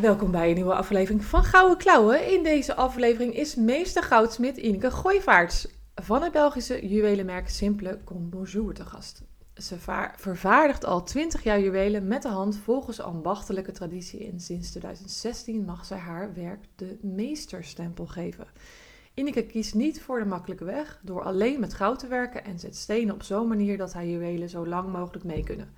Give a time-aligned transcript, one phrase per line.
[0.00, 2.32] Welkom bij een nieuwe aflevering van Gouden Klauwen.
[2.32, 8.84] In deze aflevering is meester goudsmit Ineke Gooivaarts van het Belgische juwelenmerk Simple Bonjour te
[8.84, 9.22] gast.
[9.54, 9.76] Ze
[10.16, 15.84] vervaardigt al 20 jaar juwelen met de hand volgens ambachtelijke traditie en sinds 2016 mag
[15.84, 18.46] zij haar werk de meesterstempel geven.
[19.14, 22.76] Ineke kiest niet voor de makkelijke weg door alleen met goud te werken en zet
[22.76, 25.74] stenen op zo'n manier dat haar juwelen zo lang mogelijk mee kunnen.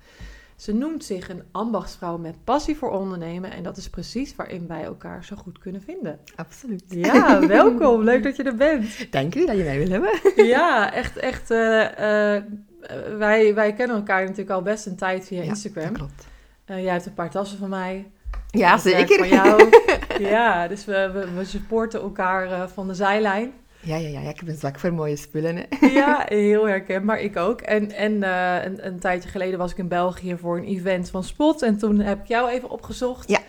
[0.59, 4.83] Ze noemt zich een ambachtsvrouw met passie voor ondernemen en dat is precies waarin wij
[4.83, 6.19] elkaar zo goed kunnen vinden.
[6.35, 6.83] Absoluut.
[6.87, 8.03] Ja, welkom.
[8.03, 9.11] Leuk dat je er bent.
[9.11, 10.11] Dank u dat je mij wil hebben.
[10.55, 11.51] Ja, echt, echt.
[11.51, 12.41] Uh, uh,
[13.17, 15.93] wij, wij kennen elkaar natuurlijk al best een tijd via ja, Instagram.
[15.93, 16.27] klopt.
[16.65, 18.11] Uh, jij hebt een paar tassen van mij.
[18.49, 19.17] Ja, zeker.
[19.17, 19.69] Van jou.
[20.35, 23.53] ja, dus we, we, we supporten elkaar van de zijlijn.
[23.81, 25.55] Ja, ja, ja, ik heb een zwak voor mooie spullen.
[25.55, 25.87] Hè.
[25.99, 27.19] Ja, heel herkenbaar.
[27.19, 27.61] Ik ook.
[27.61, 31.23] En, en uh, een, een, tijdje geleden was ik in België voor een event van
[31.23, 31.61] Spot.
[31.61, 33.29] En toen heb ik jou even opgezocht.
[33.29, 33.39] Ja.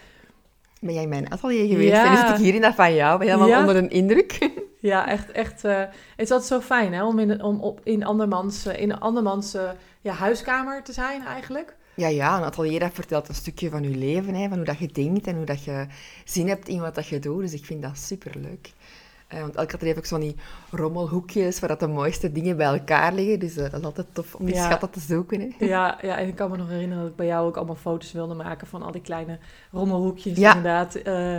[0.81, 1.91] Ben jij in mijn atelier geweest?
[1.91, 2.05] Ja.
[2.05, 3.19] En nu zit ik hier in dat van jou.
[3.19, 3.61] Ben je helemaal Ja.
[3.61, 4.39] onder een indruk?
[4.81, 5.31] Ja, echt.
[5.31, 8.81] echt uh, het is altijd zo fijn hè, om in, om op, in andermans, uh,
[8.81, 9.71] in andermans uh,
[10.01, 11.77] ja, huiskamer te zijn eigenlijk.
[11.95, 14.35] Ja, ja, een atelier dat vertelt een stukje van je leven.
[14.35, 15.87] Hè, van hoe dat je denkt en hoe dat je
[16.25, 17.41] zin hebt in wat dat je doet.
[17.41, 18.73] Dus ik vind dat superleuk.
[19.35, 20.37] Uh, want elke atelier heeft ook zo van die
[20.71, 23.39] rommelhoekjes waar dat de mooiste dingen bij elkaar liggen.
[23.39, 24.65] Dus uh, dat is altijd tof om die Ja.
[24.65, 25.41] schatten te zoeken.
[25.41, 25.67] Hè.
[25.67, 28.13] Ja, ja, en ik kan me nog herinneren dat ik bij jou ook allemaal foto's
[28.13, 29.39] wilde maken van al die kleine
[29.73, 30.49] rommelhoekjes Ja.
[30.55, 30.97] inderdaad.
[31.07, 31.39] Uh,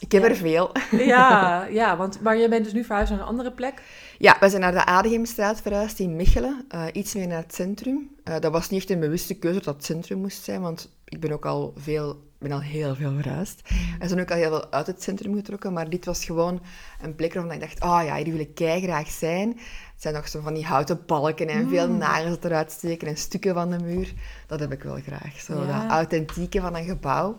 [0.00, 0.28] Ik heb Ja.
[0.28, 0.70] er veel.
[0.90, 3.82] ja, ja, want maar je bent dus nu verhuisd naar een andere plek.
[4.22, 6.64] Ja, we zijn naar de Ademstraat verhuisd in Mechelen.
[6.74, 8.10] Uh, iets meer naar het centrum.
[8.24, 11.20] Uh, dat was niet echt een bewuste keuze dat het centrum moest zijn, want ik
[11.20, 13.60] ben ook al veel, ben al heel veel verhuisd.
[13.98, 16.60] We zijn ook al heel veel uit het centrum getrokken, maar dit was gewoon
[17.00, 19.48] een plek waarvan ik dacht, oh ja, hier wil ik graag zijn.
[19.48, 21.98] Het zijn nog zo van die houten balken en veel Mm.
[21.98, 24.12] nagels dat eruit steken en stukken van de muur.
[24.46, 25.40] Dat heb ik wel graag.
[25.40, 25.80] Zo Ja.
[25.82, 27.38] dat authentieke van een gebouw.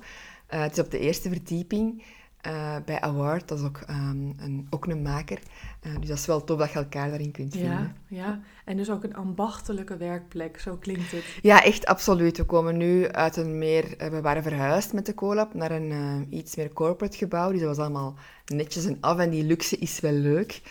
[0.53, 2.03] Uh, het is op de eerste verdieping.
[2.47, 5.39] Uh, bij Award, dat is ook, um, een, ook een maker.
[5.85, 7.71] Uh, dus dat is wel tof dat je elkaar daarin kunt vinden.
[7.71, 11.23] Ja, ja, en dus ook een ambachtelijke werkplek, zo klinkt het.
[11.41, 12.37] Ja, echt absoluut.
[12.37, 14.01] We komen nu uit een meer...
[14.01, 17.51] Uh, we waren verhuisd met de collab naar een uh, iets meer corporate gebouw.
[17.51, 19.17] Dus dat was allemaal netjes en af.
[19.17, 20.61] En die luxe is wel leuk.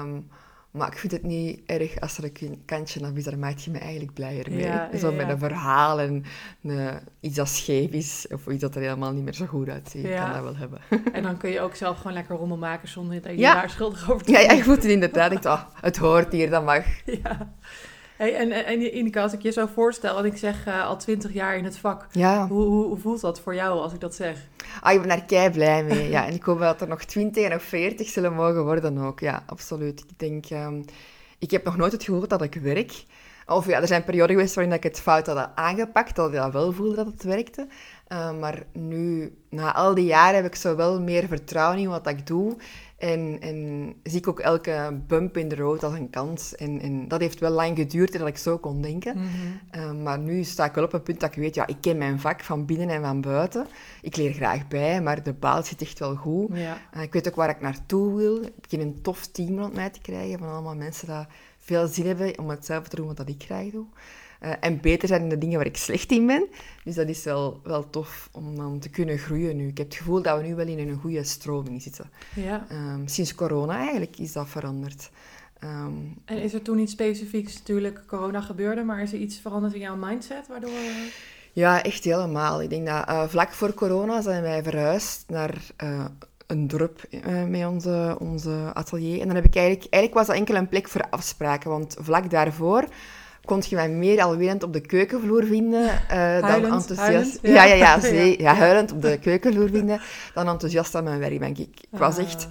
[0.00, 0.28] Um,
[0.76, 3.24] maar ik vind het niet erg als er een kantje af is.
[3.24, 4.64] Daar maak je me eigenlijk blijer mee.
[4.64, 6.24] Ja, Zo met een verhaal en
[6.62, 8.26] een, iets dat scheef is.
[8.30, 10.04] Of iets dat er helemaal niet meer zo goed uitziet.
[10.04, 10.80] Ik kan dat wel hebben.
[11.12, 14.10] En dan kun je ook zelf gewoon lekker rommel maken zonder dat je daar schuldig
[14.10, 15.32] over te Ja, ja, je moet het inderdaad.
[15.32, 16.84] Ik dacht, oh, het hoort hier, dat mag.
[17.04, 17.54] Ja.
[18.16, 21.32] Hey, en, en, Ineke, als ik je zo voorstel, en ik zeg uh, al twintig
[21.32, 22.46] jaar in het vak, Ja.
[22.48, 24.38] hoe, hoe, hoe, voelt dat voor jou als ik dat zeg?
[24.80, 26.08] Ah, ik ben daar kei blij mee.
[26.08, 26.24] Ja.
[26.26, 29.20] En ik hoop dat er nog 20 en nog 40 zullen mogen worden ook.
[29.20, 30.00] Ja, absoluut.
[30.00, 30.84] Ik denk, um,
[31.38, 33.04] ik heb nog nooit het gevoel dat ik werk.
[33.46, 36.52] Of ja, er zijn perioden geweest waarin ik het fout had aangepakt, dat ik dat
[36.52, 37.66] wel voelde dat het werkte.
[38.08, 42.06] Uh, maar nu, na al die jaren, heb ik zo wel meer vertrouwen in wat
[42.06, 42.56] ik doe.
[42.96, 46.54] En, en zie ik ook elke bump in de rood als een kans.
[46.54, 49.16] En, en dat heeft wel lang geduurd dat ik zo kon denken.
[49.16, 49.80] Mm -hmm.
[49.80, 51.98] uh, maar nu sta ik wel op een punt dat ik weet, ja, ik ken
[51.98, 53.66] mijn vak van binnen en van buiten.
[54.02, 56.48] Ik leer graag bij, maar de baas zit echt wel goed.
[56.52, 56.78] Ja.
[56.96, 58.42] Uh, ik weet ook waar ik naartoe wil.
[58.42, 61.26] Ik begin een tof team rond mij te krijgen van allemaal mensen die
[61.58, 63.86] veel zin hebben om hetzelfde te doen wat dat ik graag doe.
[64.42, 66.46] Uh, en beter zijn in de dingen waar ik slecht in ben.
[66.84, 69.68] Dus dat is wel, wel tof om dan te kunnen groeien nu.
[69.68, 72.10] Ik heb het gevoel dat we nu wel in een goede stroming zitten.
[72.34, 72.66] Ja.
[72.72, 75.10] Um, sinds corona eigenlijk is dat veranderd.
[75.64, 79.74] Um, en is er toen iets specifieks, natuurlijk corona gebeurde, maar is er iets veranderd
[79.74, 80.70] in jouw mindset waardoor...
[81.52, 82.62] Ja, echt helemaal.
[82.62, 86.04] Ik denk dat uh, vlak voor corona zijn wij verhuisd naar uh,
[86.46, 89.20] een dorp uh, met onze, onze atelier.
[89.20, 89.92] En dan heb ik eigenlijk...
[89.92, 92.88] Eigenlijk was dat enkel een plek voor afspraken, want vlak daarvoor
[93.46, 96.98] kon je mij meer alwillend op de keukenvloer vinden uh, huilend, dan enthousiast.
[96.98, 97.50] Huilend, ja.
[97.50, 98.54] Ja, ja, ja, zee, ja, ja.
[98.54, 100.00] huilend op de keukenvloer vinden
[100.34, 101.58] dan enthousiast aan mijn werkbank.
[101.58, 102.46] Ik, ik was echt...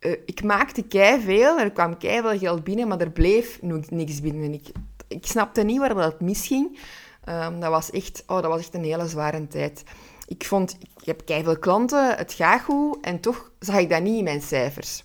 [0.00, 3.58] Uh, ik maakte kei veel, er kwam kei veel geld binnen, maar er bleef
[3.88, 4.44] niks binnen.
[4.44, 4.66] En ik,
[5.08, 6.78] ik snapte niet waar dat misging.
[7.28, 9.82] Um, dat, was echt, oh, dat was echt een hele zware tijd.
[10.26, 14.02] Ik vond, ik heb kei veel klanten, het gaat goed, en toch zag ik dat
[14.02, 15.04] niet in mijn cijfers.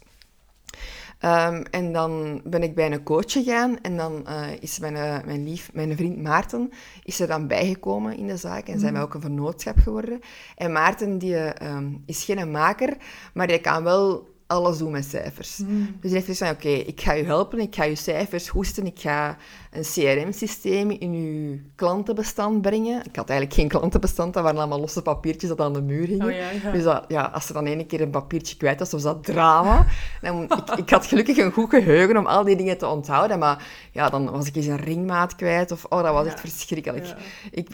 [1.22, 5.24] Ehm, en dan ben ik bij een coach gegaan en dan uh, is mijn, uh,
[5.26, 6.72] mijn lief, mijn vriend Maarten,
[7.04, 10.20] is er dan bijgekomen in de zaak en zijn wij ook een vernootschap geworden.
[10.56, 12.98] En Maarten die, um, is geen maker,
[13.34, 15.58] maar die kan wel alles doen met cijfers.
[15.58, 15.86] Mm.
[15.86, 19.00] Dus hij heeft gezegd, oké, ik ga je helpen, ik ga je cijfers hoesten, ik
[19.00, 19.38] ga
[19.72, 23.06] een CRM-systeem in je klantenbestand brengen.
[23.06, 26.26] Ik had eigenlijk geen klantenbestand, dat waren allemaal losse papiertjes dat aan de muur hingen.
[26.26, 26.72] Oh, ja, ja.
[26.72, 29.86] Dus dat, ja, als er dan één keer een papiertje kwijt was, was dat drama.
[30.22, 33.68] Dan, ik, ik, had gelukkig een goed geheugen om al die dingen te onthouden, maar
[33.92, 37.16] ja, dan was ik eens een ringmaat kwijt of oh, dat was echt verschrikkelijk.
[37.52, 37.68] Ik,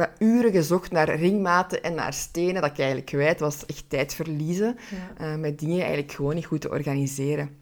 [0.00, 3.66] heb uren gezocht naar ringmaten en naar stenen dat ik eigenlijk kwijt was.
[3.66, 4.76] Echt tijd verliezen
[5.18, 5.32] ja.
[5.32, 7.58] uh, met dingen eigenlijk gewoon niet goed te organiseren.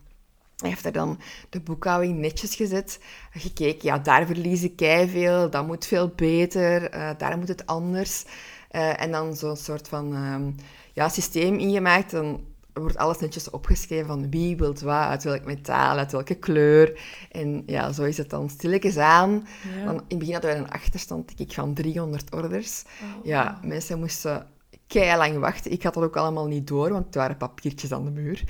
[0.56, 1.20] Hij heeft er dan
[1.50, 3.00] de boekhouding netjes gezet.
[3.31, 8.25] Gekeken, ja, daar verlies ik veel, dat moet veel beter, uh, daar moet het anders.
[8.70, 10.55] Uh, en dan zo'n soort van um,
[10.93, 12.11] ja, systeem ingemaakt.
[12.11, 12.40] Dan
[12.80, 17.00] wordt alles netjes opgeschreven van wie wilt wat, uit welk metaal, uit welke kleur.
[17.30, 19.46] En ja, zo is het dan stilletjes aan.
[19.84, 22.84] Dan, in het begin hadden we een achterstand, denk ik, van 300 orders.
[23.02, 24.46] Oh, ja, mensen moesten
[24.94, 25.72] lang wachten.
[25.72, 28.44] Ik had dat ook allemaal niet door, want het waren papiertjes aan de muur.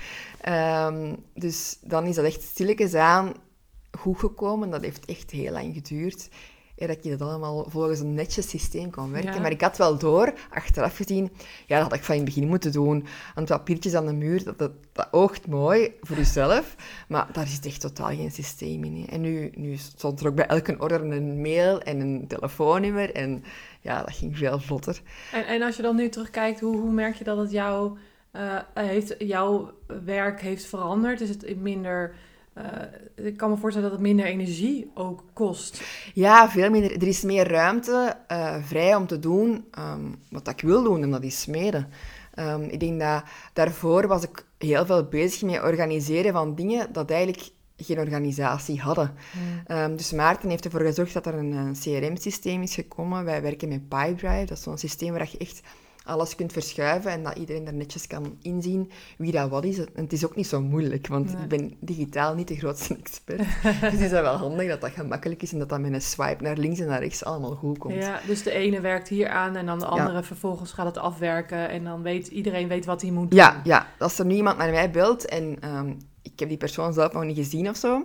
[0.49, 3.33] Um, dus dan is dat echt stilletjes aan
[3.91, 4.71] goed gekomen.
[4.71, 6.29] Dat heeft echt heel lang geduurd
[6.87, 9.43] dat je dat allemaal volgens een netjes systeem kon werken.
[9.43, 11.31] Maar ik had wel door, achteraf gezien,
[11.67, 13.07] ja, dat had ik van in het begin moeten doen.
[13.35, 16.75] Want papiertjes aan de muur, dat, dat, dat oogt mooi voor jezelf,
[17.09, 19.07] maar daar zit echt totaal geen systeem in.
[19.11, 23.45] En nu, nu stond er ook bij elke order een mail en een telefoonnummer en
[23.81, 25.01] ja, dat ging veel vlotter.
[25.33, 27.97] En, en als je dan nu terugkijkt, hoe, hoe merk je dat het jouw,
[28.33, 29.73] uh, heeft, jouw
[30.05, 31.21] werk heeft veranderd?
[31.21, 32.15] Is het minder
[32.59, 35.83] uh, ik kan me voorstellen dat het minder energie ook kost.
[36.15, 36.93] Ja, veel minder.
[36.93, 41.11] Er is meer ruimte uh, vrij om te doen um, wat ik wil doen, en
[41.11, 41.89] dat is smeden.
[42.39, 43.23] Um, ik denk dat
[43.53, 49.15] daarvoor was ik heel veel bezig met organiseren van dingen dat eigenlijk geen organisatie hadden.
[49.69, 53.25] Um, dus Maarten heeft ervoor gezorgd dat er een, een CRM-systeem is gekomen.
[53.25, 54.45] Wij werken met Pipedrive.
[54.45, 55.61] Dat is zo'n systeem waar je echt
[56.09, 59.79] alles kunt verschuiven en dat iedereen er netjes kan inzien wie dat wat is.
[59.79, 63.39] En het is ook niet zo moeilijk, want ik ben digitaal niet de grootste expert.
[63.63, 66.43] dus het is wel handig dat dat gemakkelijk is en dat dat met een swipe
[66.43, 67.95] naar links en naar rechts allemaal goed komt.
[67.95, 71.69] Ja, dus de ene werkt hier aan en dan de andere vervolgens gaat het afwerken
[71.69, 73.39] en dan weet iedereen weet wat hij moet doen.
[73.39, 73.87] Ja, ja.
[73.99, 77.25] als er nu iemand naar mij belt en um, ik heb die persoon zelf nog
[77.25, 78.05] niet gezien of zo,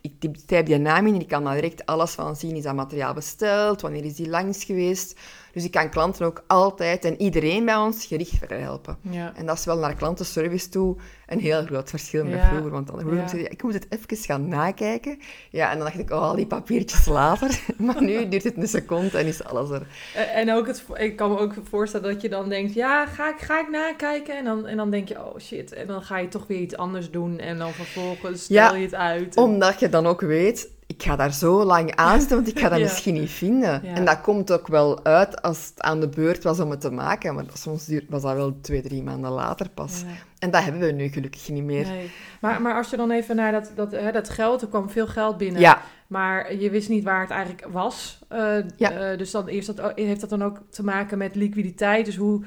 [0.00, 2.56] ik typ die naam in en ik kan daar direct alles van zien.
[2.56, 3.80] Is dat materiaal besteld?
[3.80, 5.20] Wanneer is die langs geweest?
[5.56, 8.98] Dus ik kan klanten ook altijd en iedereen bij ons gericht verder helpen.
[9.00, 9.32] Ja.
[9.36, 12.70] En dat is wel naar klantenservice toe een heel groot verschil met vroeger.
[12.70, 15.18] Want dan vroeger zei ik moet het even gaan nakijken.
[15.50, 17.60] Ja, en dan dacht ik, oh, al die papiertjes later.
[17.76, 19.86] maar nu duurt het een seconde en is alles er.
[20.14, 23.38] En ook, het, ik kan me ook voorstellen dat je dan denkt, ja, ga ik,
[23.38, 24.36] ga ik nakijken?
[24.36, 25.72] En dan, en dan denk je, oh shit.
[25.72, 27.38] En dan ga je toch weer iets anders doen.
[27.38, 29.36] En dan vervolgens stel je het uit.
[29.36, 32.68] Omdat je dan ook weet, ik ga daar zo lang aan zitten, want ik ga
[32.68, 33.84] dat misschien niet vinden.
[33.84, 36.90] En dat komt ook wel uit als het aan de beurt was om het te
[36.90, 37.34] maken.
[37.34, 40.02] Maar soms was dat wel twee, drie maanden later pas.
[40.46, 41.86] En dat hebben we nu gelukkig niet meer.
[41.86, 42.10] Nee.
[42.40, 45.06] Maar, maar als je dan even naar dat, dat, hè, dat geld, er kwam veel
[45.06, 45.60] geld binnen.
[45.60, 45.82] Ja.
[46.06, 48.18] Maar je wist niet waar het eigenlijk was.
[48.32, 49.10] Uh, ja.
[49.10, 52.04] Uh, dus dan eerst dat, heeft dat dan ook te maken met liquiditeit.
[52.04, 52.44] Dus hoe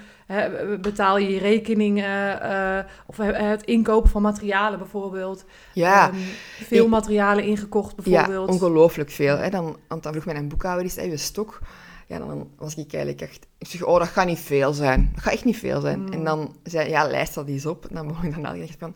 [0.81, 2.41] betaal je je rekeningen?
[2.43, 5.45] Uh, of het inkopen van materialen bijvoorbeeld.
[5.73, 6.07] Ja.
[6.07, 6.15] Um,
[6.63, 8.47] veel materialen ingekocht bijvoorbeeld.
[8.47, 9.37] Ja, ongelooflijk veel.
[9.37, 9.49] Hè.
[9.49, 11.59] Dan, want dan vroeg mijn boekhouder, is je stok?
[12.09, 13.47] Ja, dan was ik eigenlijk echt...
[13.57, 15.09] Ik zeg, oh, dat gaat niet veel zijn.
[15.13, 15.99] Dat gaat echt niet veel zijn.
[15.99, 16.11] Mm.
[16.11, 17.85] En dan zei ja, lijst dat eens op.
[17.85, 18.93] En dan begon ik dan echt van...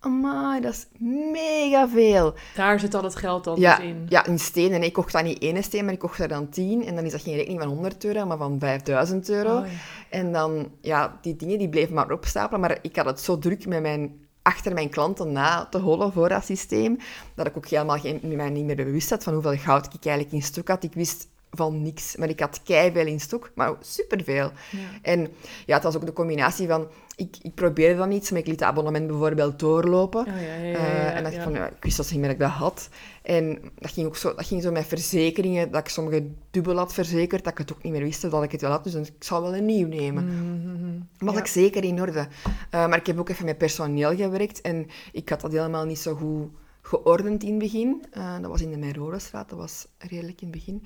[0.00, 0.86] Oh, dat is
[1.32, 2.34] mega veel.
[2.54, 4.06] Daar zit al het geld dan ja, dus in.
[4.08, 4.72] Ja, in steen.
[4.72, 6.84] En ik kocht dan niet één steen, maar ik kocht er dan tien.
[6.84, 9.58] En dan is dat geen rekening van 100 euro, maar van 5000 euro.
[9.58, 9.72] Oh, ja.
[10.10, 12.60] En dan, ja, die dingen die bleven maar opstapelen.
[12.60, 16.28] Maar ik had het zo druk met mijn achter mijn klanten na te hollen voor
[16.28, 16.98] dat systeem,
[17.34, 20.34] dat ik ook helemaal geen, mij niet meer bewust had van hoeveel goud ik eigenlijk
[20.34, 20.84] in stuk had.
[20.84, 22.16] Ik wist van niks.
[22.16, 24.50] Maar ik had keiveel in stok, maar superveel.
[24.70, 24.78] Ja.
[25.02, 25.28] En
[25.66, 26.88] ja, het was ook de combinatie van...
[27.16, 30.20] Ik, ik probeerde dan iets, maar ik liet het abonnement bijvoorbeeld doorlopen.
[30.20, 32.42] Oh, ja, ja, uh, en dacht van, ja, ik wist dat niet meer dat ik
[32.42, 32.88] dat had.
[33.22, 36.94] En dat ging ook zo, dat ging zo met verzekeringen, dat ik sommige dubbel had
[36.94, 38.84] verzekerd, dat ik het ook niet meer wist dat ik het wel had.
[38.84, 40.24] Dus ik zou wel een nieuw nemen.
[40.24, 42.26] Mm was ik zeker in orde.
[42.44, 45.98] Uh, maar ik heb ook even met personeel gewerkt en ik had dat helemaal niet
[45.98, 46.48] zo goed
[46.82, 48.04] geordend in het begin.
[48.16, 50.84] Uh, dat was in de Meirodestraat, dat was redelijk in het begin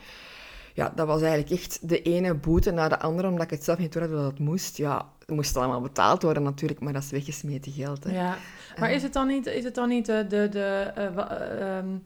[0.79, 3.79] ja, dat was eigenlijk echt de ene boete na de andere, omdat ik het zelf
[3.79, 4.77] niet door had dat het moest.
[4.77, 8.05] Ja, het moest allemaal betaald worden natuurlijk, maar dat is weggesmeten geld.
[8.05, 8.13] Hè.
[8.13, 8.37] Ja,
[8.79, 10.27] maar is het dan niet, is het dan niet de...
[10.29, 12.03] de, de uh, um,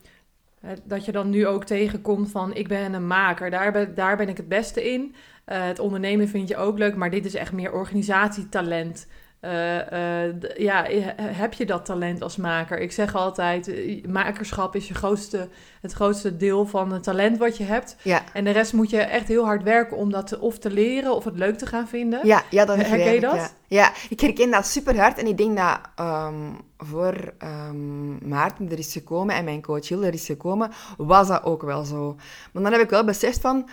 [0.85, 4.29] dat je dan nu ook tegenkomt van ik ben een maker, daar ben, daar ben
[4.29, 5.15] ik het beste in.
[5.47, 9.07] Uh, het ondernemen vind je ook leuk, maar dit is echt meer organisatietalent.
[9.43, 12.79] Eh, eh, ja, heb je dat talent als maker?
[12.79, 15.49] Ik zeg altijd, eh, makerschap is je grootste,
[15.81, 17.97] het grootste deel van het talent wat je hebt.
[18.03, 20.71] Ja, En de rest moet je echt heel hard werken om dat te, of te
[20.71, 22.21] leren of het leuk te gaan vinden.
[22.27, 23.35] ja, ja dat Herken je dat?
[23.35, 23.51] Ja.
[23.67, 25.19] ja, ik herken dat super hard.
[25.19, 30.07] En ik denk dat ehm, voor ehm, Maarten er is gekomen en mijn coach Hilde
[30.07, 32.15] er is gekomen, was dat ook wel zo.
[32.53, 33.69] Maar dan heb ik wel beseft van,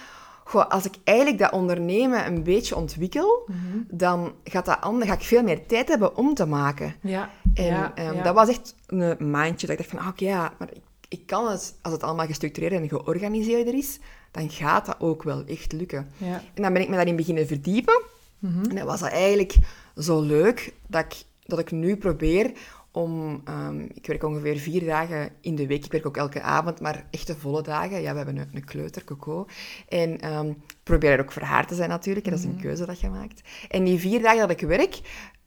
[0.50, 3.78] goh, als ik eigenlijk dat ondernemen een beetje ontwikkel, Mhm.
[3.92, 6.96] dan gaat dat ander, ga ik veel meer tijd hebben om te maken.
[7.02, 8.24] Ja, En ja, ehm, ja.
[8.24, 11.26] dat was echt een mindje dat ik dacht van, ah, oké, ja, maar ik, ik
[11.26, 14.00] kan het, als het allemaal gestructureerd en georganiseerder is,
[14.32, 16.12] dan gaat dat ook wel echt lukken.
[16.18, 16.42] Ja.
[16.54, 18.02] En dan ben ik me daarin beginnen verdiepen.
[18.40, 18.64] Mhm.
[18.70, 19.56] En dan was dat eigenlijk
[19.98, 21.16] zo leuk dat ik,
[21.46, 22.52] dat ik nu probeer
[23.00, 23.42] om...
[23.46, 25.86] ehm, ik werk ongeveer vier dagen in de week.
[25.86, 28.02] Ik werk ook elke avond, maar echte volle dagen.
[28.02, 29.46] Ja, we hebben een, een kleuter, Coco.
[29.88, 32.26] En ehm, ik probeer er ook voor haar te zijn natuurlijk.
[32.26, 33.42] En dat is een keuze dat je maakt.
[33.70, 35.00] En die vier dagen dat ik werk,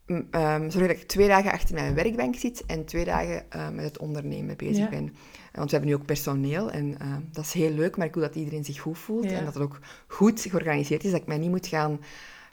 [0.06, 3.44] m, ehm, zorg dat ik twee dagen achter mijn werkbank zit en twee dagen
[3.75, 4.88] met het ondernemen bezig Ja.
[4.88, 5.14] ben.
[5.52, 6.97] Want we hebben nu ook personeel en
[7.32, 9.38] dat is heel leuk, maar ik wil dat iedereen zich goed voelt Ja.
[9.38, 12.00] en dat het ook goed georganiseerd is, dat ik mij niet moet gaan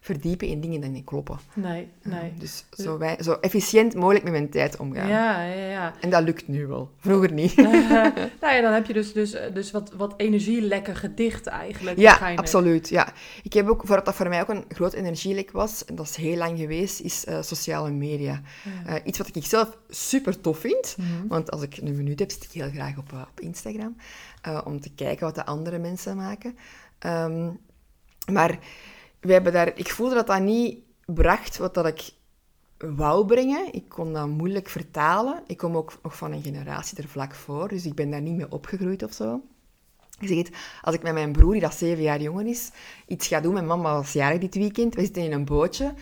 [0.02, 1.40] verdiepen in dingen die niet kloppen.
[1.54, 2.34] Nee, nee.
[2.38, 5.08] Dus zo, wij, zo efficiënt mogelijk met mijn tijd omgaan.
[5.08, 5.94] Ja, ja, ja.
[6.02, 6.92] En dat lukt nu wel.
[6.98, 7.56] Vroeger niet.
[8.42, 11.98] nou ja, dan heb je dus, dus, dus wat, wat energielekken gedicht eigenlijk.
[11.98, 12.90] ja, absoluut.
[12.90, 13.14] Ja.
[13.44, 16.16] Ik heb ook, voordat dat voor mij ook een groot energielek was, en dat is
[16.16, 18.42] heel lang geweest, is eh, sociale media.
[18.86, 20.96] Eh, iets wat ik zelf super tof vind.
[20.98, 21.28] Mhm.
[21.28, 23.96] Want als ik een minuut heb, zit ik heel graag op, eh, op Instagram.
[24.64, 26.58] om te kijken wat de andere mensen maken.
[27.00, 27.50] Ehm,
[28.32, 28.60] maar
[29.20, 32.12] we hebben daar, ik voelde dat dat niet bracht wat dat ik
[32.78, 33.74] wou brengen.
[33.74, 35.44] Ik kon dat moeilijk vertalen.
[35.48, 38.36] Ik kom ook nog van een generatie er vlak voor, dus ik ben daar niet
[38.36, 39.42] mee opgegroeid of zo.
[40.20, 42.72] Ik zeg het, als ik met mijn broer, die dat zeven jaar jonger is,
[43.08, 45.94] iets ga doen, mijn mama was jarig dit weekend, we zitten in een bootje.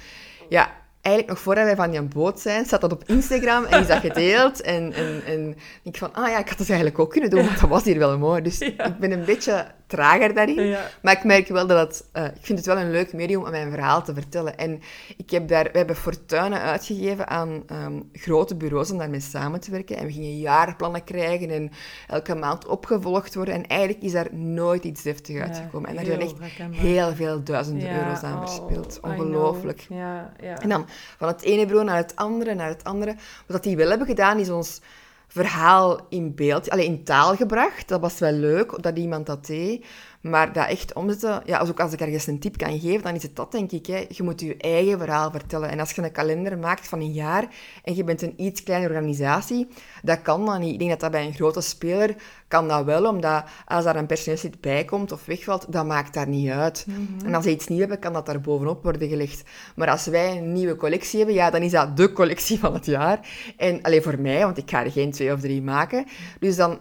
[0.49, 0.75] Ja,
[1.07, 3.99] eigenlijk nog voordat wij van die boot zijn, staat dat op Instagram en is dat
[3.99, 4.61] gedeeld.
[4.61, 7.59] En, en, en ik van, ah ja, ik had het eigenlijk ook kunnen doen, want
[7.59, 8.41] dat was hier wel mooi.
[8.41, 8.85] Dus Ja.
[8.85, 10.63] ik ben een beetje trager daarin.
[10.63, 10.89] Ja.
[11.01, 13.51] Maar ik merk wel dat het, eh, ik vind het wel een leuk medium om
[13.51, 14.57] mijn verhaal te vertellen.
[14.57, 14.81] En
[15.17, 19.71] ik heb daar, we hebben fortuinen uitgegeven aan ehm, grote bureaus om daarmee samen te
[19.71, 19.97] werken.
[19.97, 21.71] En we gingen jaarplannen krijgen en
[22.07, 23.53] elke maand opgevolgd worden.
[23.53, 25.89] En eigenlijk is daar nooit iets deftig uitgekomen.
[25.89, 28.99] En daar zijn heel echt heel veel duizenden euro's aan oh, verspild.
[28.99, 29.11] Know.
[29.11, 29.85] Ongelooflijk.
[29.89, 30.61] Ja, ja.
[30.61, 30.85] En dan
[31.17, 33.15] van het ene bureau naar het andere, naar het andere.
[33.47, 34.81] Wat die wel hebben gedaan, is ons
[35.27, 37.87] verhaal in beeld, alleen in taal gebracht.
[37.87, 39.85] Dat was wel leuk, dat iemand dat deed.
[40.21, 43.15] Maar dat echt omzetten, ja, als, ook als ik ergens een tip kan geven, dan
[43.15, 43.85] is het dat, denk ik.
[43.85, 44.05] Hè.
[44.09, 45.69] Je moet je eigen verhaal vertellen.
[45.69, 47.47] En als je een kalender maakt van een jaar
[47.83, 49.67] en je bent een iets kleine organisatie,
[50.03, 50.73] dat kan dan niet.
[50.73, 52.15] Ik denk dat dat bij een grote speler
[52.47, 56.27] kan dat wel, omdat als daar een personeelslid bij komt of wegvalt, dat maakt daar
[56.27, 56.85] niet uit.
[57.25, 59.43] En als ze iets nieuws hebben, kan dat daar bovenop worden gelegd.
[59.75, 62.85] Maar als wij een nieuwe collectie hebben, ja, dan is dat de collectie van het
[62.85, 63.19] jaar.
[63.57, 66.05] En alleen voor mij, want ik ga er geen twee of drie maken.
[66.39, 66.79] Dus dan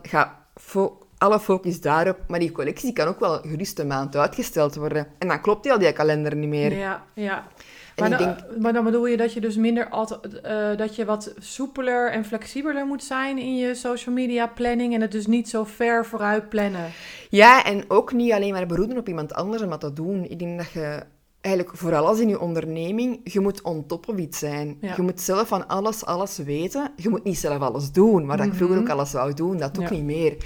[0.54, 2.18] fo- alle focus daarop.
[2.28, 5.06] Maar die collectie kan ook wel gerust een maand uitgesteld worden.
[5.18, 6.72] En dan klopt heel die kalender niet meer.
[6.72, 7.46] Ja, ja.
[7.94, 11.04] En Maar, dan, maar dan bedoel je dat je dus minder altijd, eh, dat je
[11.04, 15.48] wat soepeler en flexibeler moet zijn in je social media planning en het dus niet
[15.48, 16.90] zo ver vooruit plannen.
[17.28, 20.24] Ja, en ook niet alleen maar beroepen op iemand anders om dat te doen.
[20.24, 21.02] Ik denk dat je
[21.40, 24.78] eigenlijk vooral als in je onderneming, je moet on top of iets zijn.
[24.80, 24.92] Ja.
[24.96, 26.90] Je moet zelf van alles, alles weten.
[26.96, 29.74] Je moet niet zelf alles doen, maar dat ik vroeger ook alles wou doen, dat
[29.74, 29.98] doe ik Mhm.
[29.98, 30.06] Ja.
[30.06, 30.36] niet meer.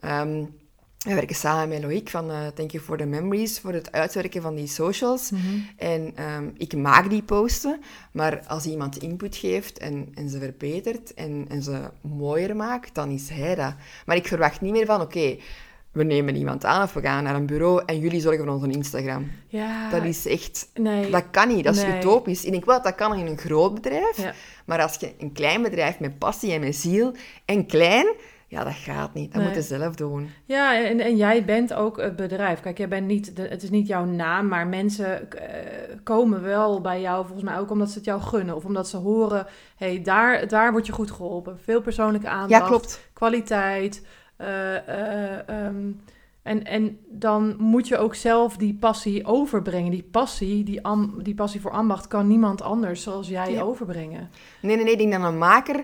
[0.00, 0.44] Ehm,
[1.04, 4.42] we werken samen met Loïc van eh Thank You for the Memories voor het uitwerken
[4.42, 5.30] van die socials.
[5.76, 7.80] En ehm, ik maak die posten,
[8.12, 13.10] maar als iemand input geeft en, en ze verbetert en, en ze mooier maakt, dan
[13.10, 13.74] is hij dat.
[14.06, 15.36] Maar ik verwacht niet meer van, oké,
[15.92, 18.70] we nemen iemand aan of we gaan naar een bureau en jullie zorgen voor onze
[18.70, 19.30] Instagram.
[19.48, 20.68] Ja, Dat is echt...
[20.74, 21.10] nee.
[21.10, 21.96] Dat kan niet, dat is Nee.
[21.96, 22.44] utopisch.
[22.44, 24.34] Ik denk wel dat dat kan in een groot bedrijf, Ja.
[24.64, 27.12] maar als je een klein bedrijf met passie en met ziel
[27.44, 28.06] en klein,
[28.50, 29.32] ja, dat gaat niet.
[29.32, 29.46] Dat Nee.
[29.54, 30.30] moet je zelf doen.
[30.44, 32.60] Ja, en, en jij bent ook het bedrijf.
[32.60, 36.80] Kijk, jij bent niet, de- het is niet jouw naam, maar mensen eh, komen wel
[36.80, 38.56] bij jou volgens mij ook omdat ze het jou gunnen.
[38.56, 41.58] Of omdat ze horen, hé, hey, daar, daar word je goed geholpen.
[41.58, 43.08] Veel persoonlijke aandacht, Ja, klopt.
[43.12, 44.06] kwaliteit.
[44.36, 45.90] eh, eh, ehm,
[46.42, 49.90] en, en dan moet je ook zelf die passie overbrengen.
[49.90, 53.62] Die passie, die, am, die passie voor ambacht kan niemand anders zoals jij Ja.
[53.62, 54.30] overbrengen.
[54.62, 54.92] Nee, nee, nee.
[54.92, 55.82] Ik denk dat een maker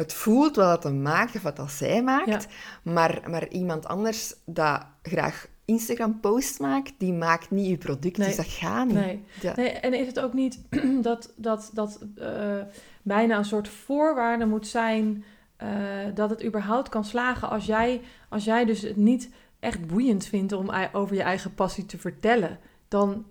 [0.00, 2.48] het voelt wat hij maakt of wat dat zij maakt.
[2.82, 8.16] Maar, maar iemand anders dat graag Instagram-posts maakt, die maakt niet je product.
[8.16, 8.26] Nee.
[8.26, 8.94] Dus dat gaat niet.
[8.94, 9.24] Nee.
[9.40, 9.52] Ja.
[9.56, 10.60] Nee, en is het ook niet
[11.02, 12.60] dat, dat, dat eh,
[13.02, 15.24] bijna een soort voorwaarde moet zijn
[15.56, 15.68] eh,
[16.14, 19.30] dat het überhaupt kan slagen als jij, als jij dus het niet
[19.60, 23.24] echt boeiend vindt om over je eigen passie te vertellen, dan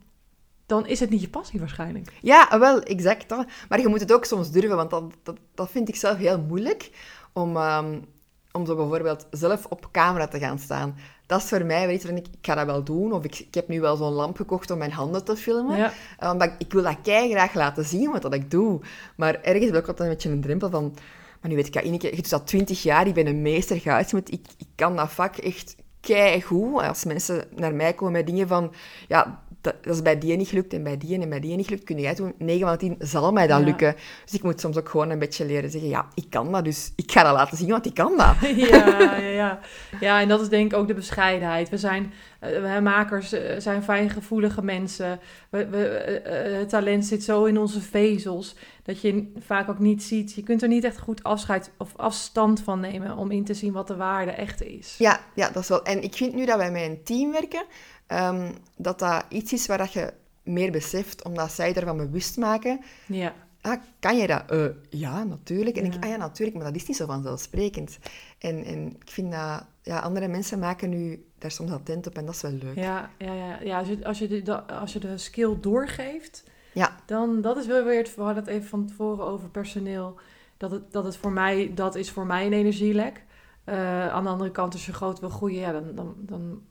[0.69, 2.11] dan is het niet je passie waarschijnlijk.
[2.21, 3.29] Ja, wel, exact.
[3.69, 6.39] Maar je moet het ook soms durven, want dat, dat, dat vind ik zelf heel
[6.39, 6.91] moeilijk.
[7.33, 8.05] Om, um,
[8.51, 10.95] om zo bijvoorbeeld zelf op camera te gaan staan.
[11.25, 13.11] Dat is voor mij wel iets ik, ik ga dat wel doen.
[13.11, 15.77] Of ik, ik heb nu wel zo'n lamp gekocht om mijn handen te filmen.
[15.77, 15.93] Ja.
[16.31, 18.79] Omdat ik, ik wil dat kei graag laten zien, wat dat ik doe.
[19.15, 20.95] Maar ergens heb ik altijd een beetje een drempel van...
[21.41, 24.13] Maar nu weet ik, Ineke, je doet dat twintig jaar, ik ben een meester gehuisd.
[24.13, 26.81] Ik, ik kan dat vak echt keigoed.
[26.81, 28.73] Als mensen naar mij komen met dingen van...
[29.07, 31.83] Ja, dat, is bij die niet gelukt en bij die en bij die niet gelukt.
[31.83, 32.33] Kun jij doen?
[32.37, 33.95] 9 van 10 zal mij dat lukken.
[34.25, 36.93] Dus ik moet soms ook gewoon een beetje leren zeggen, ja, ik kan dat, dus
[36.95, 38.35] ik ga dat laten zien, want ik kan dat.
[38.69, 39.59] ja, ja, ja.
[39.99, 41.69] ja, en dat is denk ik ook de bescheidenheid.
[41.69, 42.13] We zijn,
[42.43, 45.19] uh, makers uh, zijn fijngevoelige mensen.
[45.49, 50.03] We, we, uh, het talent zit zo in onze vezels, dat je vaak ook niet
[50.03, 50.33] ziet.
[50.33, 53.73] Je kunt er niet echt goed afscheid of afstand van nemen om in te zien
[53.73, 54.95] wat de waarde echt is.
[54.97, 55.83] Ja, ja dat is wel.
[55.83, 57.63] En ik vind nu dat wij met een team werken,
[58.11, 60.13] Um, dat dat iets is waar dat je
[60.43, 62.79] meer beseft, omdat zij ervan bewust maken.
[63.05, 63.33] Ja.
[63.61, 64.43] Ah, kan je dat?
[64.51, 65.77] Uh, ja, natuurlijk.
[65.77, 67.99] En ik, ah ja, natuurlijk, maar dat is niet zo vanzelfsprekend.
[68.39, 72.25] En, en ik vind dat, ja, andere mensen maken nu daar soms attent op en
[72.25, 72.75] dat is wel leuk.
[72.75, 73.59] Ja, ja, ja.
[73.61, 76.95] ja als, je, als, je de, als je de skill doorgeeft, ja.
[77.05, 80.19] dan, dat is wel weer, het, we hadden het even van tevoren over personeel,
[80.57, 83.23] dat het, dat het voor mij, dat is voor mij een energielek.
[83.65, 86.61] Uh, aan de andere kant, als je groot wil groeien, ja, dan, dan, dan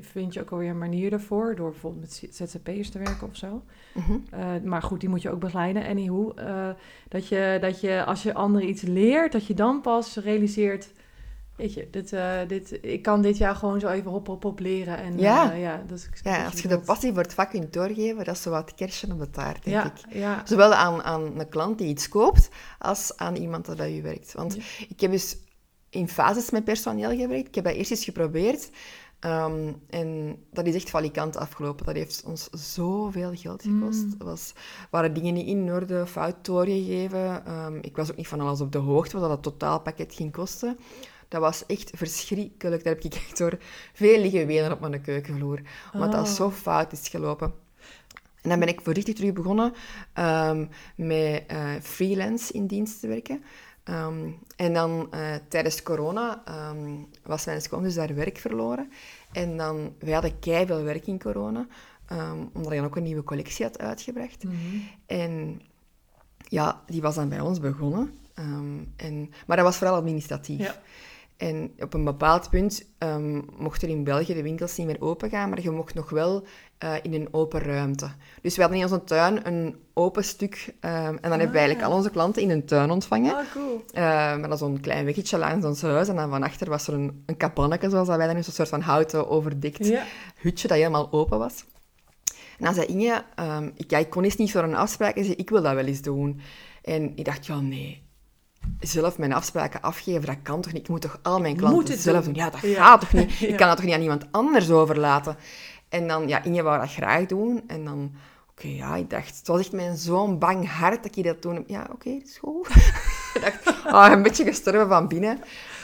[0.00, 1.54] vind je ook alweer een manier daarvoor.
[1.54, 3.62] Door bijvoorbeeld met ZZP'ers te werken of zo.
[3.94, 4.12] Mhm.
[4.30, 5.86] Eh, maar goed, die moet je ook begeleiden.
[5.86, 6.68] Anyhow, uh,
[7.08, 10.92] dat, je, dat je als je anderen iets leert, dat je dan pas realiseert...
[11.56, 14.60] Weet je, dit, uh, dit, ik kan dit jaar gewoon zo even hop, hop, hop
[14.60, 14.98] leren.
[14.98, 15.52] En, ja.
[15.52, 18.50] ja, dus ja, als je de passie voor het vak kunt doorgeven, dat is zo
[18.50, 20.14] wat kersen op de taart, denk ja, ik.
[20.14, 20.42] Ja.
[20.44, 24.32] Zowel aan, aan een klant die iets koopt, als aan iemand dat bij u werkt.
[24.32, 24.56] Want
[24.88, 25.36] ik heb dus
[25.90, 27.48] in fases met personeel gewerkt.
[27.48, 28.70] Ik heb dat eerst eens geprobeerd.
[29.20, 31.86] Um, en dat is echt valikant afgelopen.
[31.86, 34.04] Dat heeft ons zoveel geld gekost.
[34.04, 34.14] Mm.
[34.18, 34.52] Er was,
[34.90, 37.52] waren dingen niet in orde, fout doorgegeven.
[37.52, 40.78] Um, ik was ook niet van alles op de hoogte wat dat totaalpakket ging kosten.
[41.28, 42.84] Dat was echt verschrikkelijk.
[42.84, 43.58] Daar heb ik echt door
[43.92, 45.60] veel liggen wenen op mijn keukenvloer.
[45.92, 46.34] Omdat dat oh.
[46.34, 47.52] zo fout is gelopen.
[48.42, 49.72] En dan ben ik voorzichtig terug begonnen
[50.18, 53.42] um, met uh, freelance in dienst te werken.
[53.90, 58.90] Um, en dan uh, tijdens corona um, was mijn schoon dus daar werk verloren.
[59.32, 61.66] En dan, wij hadden veel werk in corona,
[62.12, 64.44] um, omdat ik dan ook een nieuwe collectie had uitgebracht.
[64.44, 64.88] Mm -hmm.
[65.06, 65.62] En
[66.48, 68.14] ja, die was dan bij ons begonnen.
[68.96, 70.60] en, maar dat was vooral administratief.
[70.60, 70.82] Ja.
[71.36, 72.86] En op een bepaald punt
[73.56, 76.46] mochten er in België de winkels niet meer open gaan, maar je mocht nog wel
[76.84, 78.08] uh, in een open ruimte.
[78.42, 80.64] Dus we hadden in onze tuin een open stuk.
[80.68, 81.30] Um, en dan ah.
[81.30, 83.34] hebben we eigenlijk al onze klanten in een tuin ontvangen.
[83.34, 83.84] Ah, cool.
[83.94, 86.08] Uh, met zo'n klein weggetje langs ons huis.
[86.08, 88.80] En dan van achter was er een, een kapanneke, zoals wij dan een soort van
[88.80, 90.02] houten overdekt ja.
[90.36, 91.64] hutje dat helemaal open was.
[92.58, 95.16] En dan zei Inge, um, ik, ja, ik kon eens niet voor een afspraak.
[95.16, 96.40] En zei, ik wil dat wel eens doen.
[96.82, 98.04] En ik dacht, ja, nee
[98.80, 100.82] zelf mijn afspraken afgeven, dat kan toch niet?
[100.82, 102.34] Ik moet toch al mijn klanten zelf doen?
[102.34, 103.40] Ja, dat gaat toch niet?
[103.50, 105.36] Ik kan dat toch niet aan iemand anders overlaten?
[105.88, 107.62] En dan, ja, Inge wou dat graag doen.
[107.66, 108.12] En dan,
[108.50, 111.40] oké, okay, ja, ik dacht, het was echt met zo'n bang hart dat je dat
[111.40, 111.64] toen...
[111.66, 112.68] Ja, oké, okay, dat is goed.
[113.34, 115.40] ik dacht, oh, een beetje gestorven van binnen.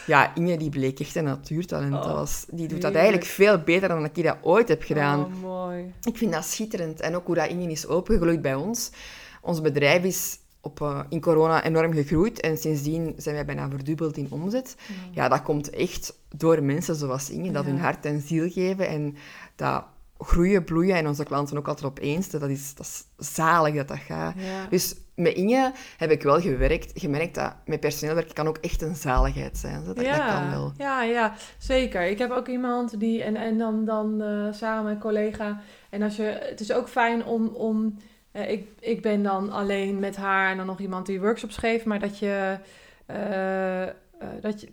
[0.06, 1.94] Ja, Inge die bleek echt een natuurtalent.
[1.94, 5.20] Oh, dat was, die doet dat eigenlijk veel beter dan ik dat ooit heb gedaan.
[5.24, 5.92] Oh, mooi.
[6.02, 7.00] Ik vind dat schitterend.
[7.00, 8.90] En ook hoe dat Inge is opengegroeid bij ons.
[9.40, 12.40] Ons bedrijf is op, uh, in corona enorm gegroeid.
[12.40, 14.76] En sindsdien zijn wij bijna verdubbeld in omzet.
[14.88, 17.70] Ja, ja dat komt echt door mensen zoals Inge, dat Ja.
[17.70, 18.88] hun hart en ziel geven.
[18.88, 19.16] En
[19.56, 19.84] dat
[20.22, 22.30] groeien, bloeien en onze klanten ook altijd opeens.
[22.30, 24.34] Dat is, dat is zalig dat dat gaat.
[24.36, 24.66] Ja.
[24.70, 28.82] Dus met Inge heb ik wel gewerkt, gemerkt dat met personeel werken kan ook echt
[28.82, 29.84] een zaligheid zijn.
[29.84, 30.72] Dat, dat kan wel.
[30.76, 32.02] Ja, ja, zeker.
[32.06, 35.60] Ik heb ook iemand die, en, en dan, dan uh, samen een collega.
[35.90, 37.96] En als je, het is ook fijn om, om
[38.32, 41.84] uh, ik, ik ben dan alleen met haar en dan nog iemand die workshops geeft,
[41.84, 42.56] maar dat je,
[43.10, 43.86] uh,
[44.40, 44.68] dat je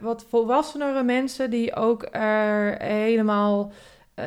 [0.00, 3.72] wat volwassenere mensen die ook er helemaal,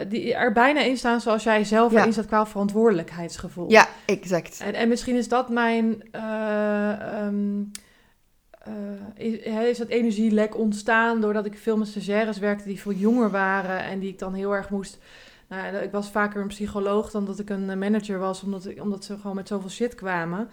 [0.08, 1.99] die er bijna in staan zoals jij zelf Ja.
[1.99, 3.71] erin staat qua verantwoordelijkheidsgevoel.
[3.71, 4.60] Ja, exact.
[4.60, 6.03] En, en misschien is dat mijn.
[6.12, 7.62] eh, ehm,
[9.15, 13.84] eh, is, dat energielek ontstaan doordat ik veel met stagiaires werkte die veel jonger waren
[13.84, 14.97] en die ik dan heel erg moest.
[15.47, 18.82] Nou, ik was vaker een psycholoog dan dat ik een eh, manager was, omdat, ik,
[18.82, 20.49] omdat ze gewoon met zoveel shit kwamen.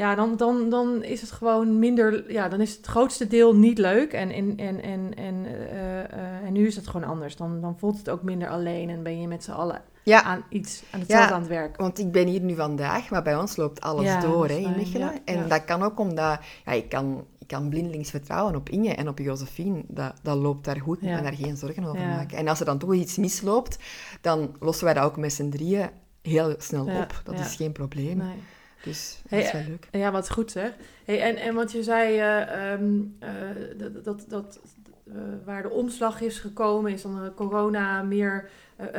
[0.00, 2.32] Ja, dan, dan, dan is het gewoon minder.
[2.32, 4.12] Ja, dan is het grootste deel niet leuk.
[4.12, 7.36] En, en, en, en, en, eh, eh, en nu is het gewoon anders.
[7.36, 10.44] Dan, dan voelt het ook minder alleen en ben je met z'n allen Ja, aan
[10.48, 11.34] iets, aan hetzelfde Ja.
[11.34, 11.76] aan het werk.
[11.76, 14.76] want ik ben hier nu vandaag, maar bij ons loopt alles Ja, door hè, in.
[14.76, 15.12] Mechelen.
[15.24, 19.08] En dat kan ook omdat ja, ik, kan, ik kan blindelings vertrouwen op Inge en
[19.08, 19.82] op Josephine.
[19.88, 22.38] Dat, dat loopt daar goed, me daar geen zorgen over maken.
[22.38, 23.78] En als er dan toch iets misloopt,
[24.20, 25.90] dan lossen wij dat ook met z'n drieën
[26.22, 27.20] heel snel op.
[27.24, 28.16] Dat is geen probleem.
[28.16, 28.36] Nee.
[28.82, 29.88] Dus dat Hey, is wel leuk.
[29.90, 30.72] Ja, wat goed zeg.
[31.04, 33.30] Hey, en, en wat je zei, eh, ehm, eh,
[33.76, 34.60] dat, dat, dat
[35.06, 35.14] eh,
[35.44, 38.50] waar de omslag is gekomen, is dan corona, meer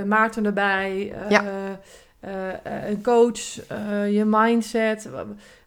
[0.06, 1.80] Maarten erbij, Ja.
[2.22, 5.10] Eh, een coach, eh, je mindset.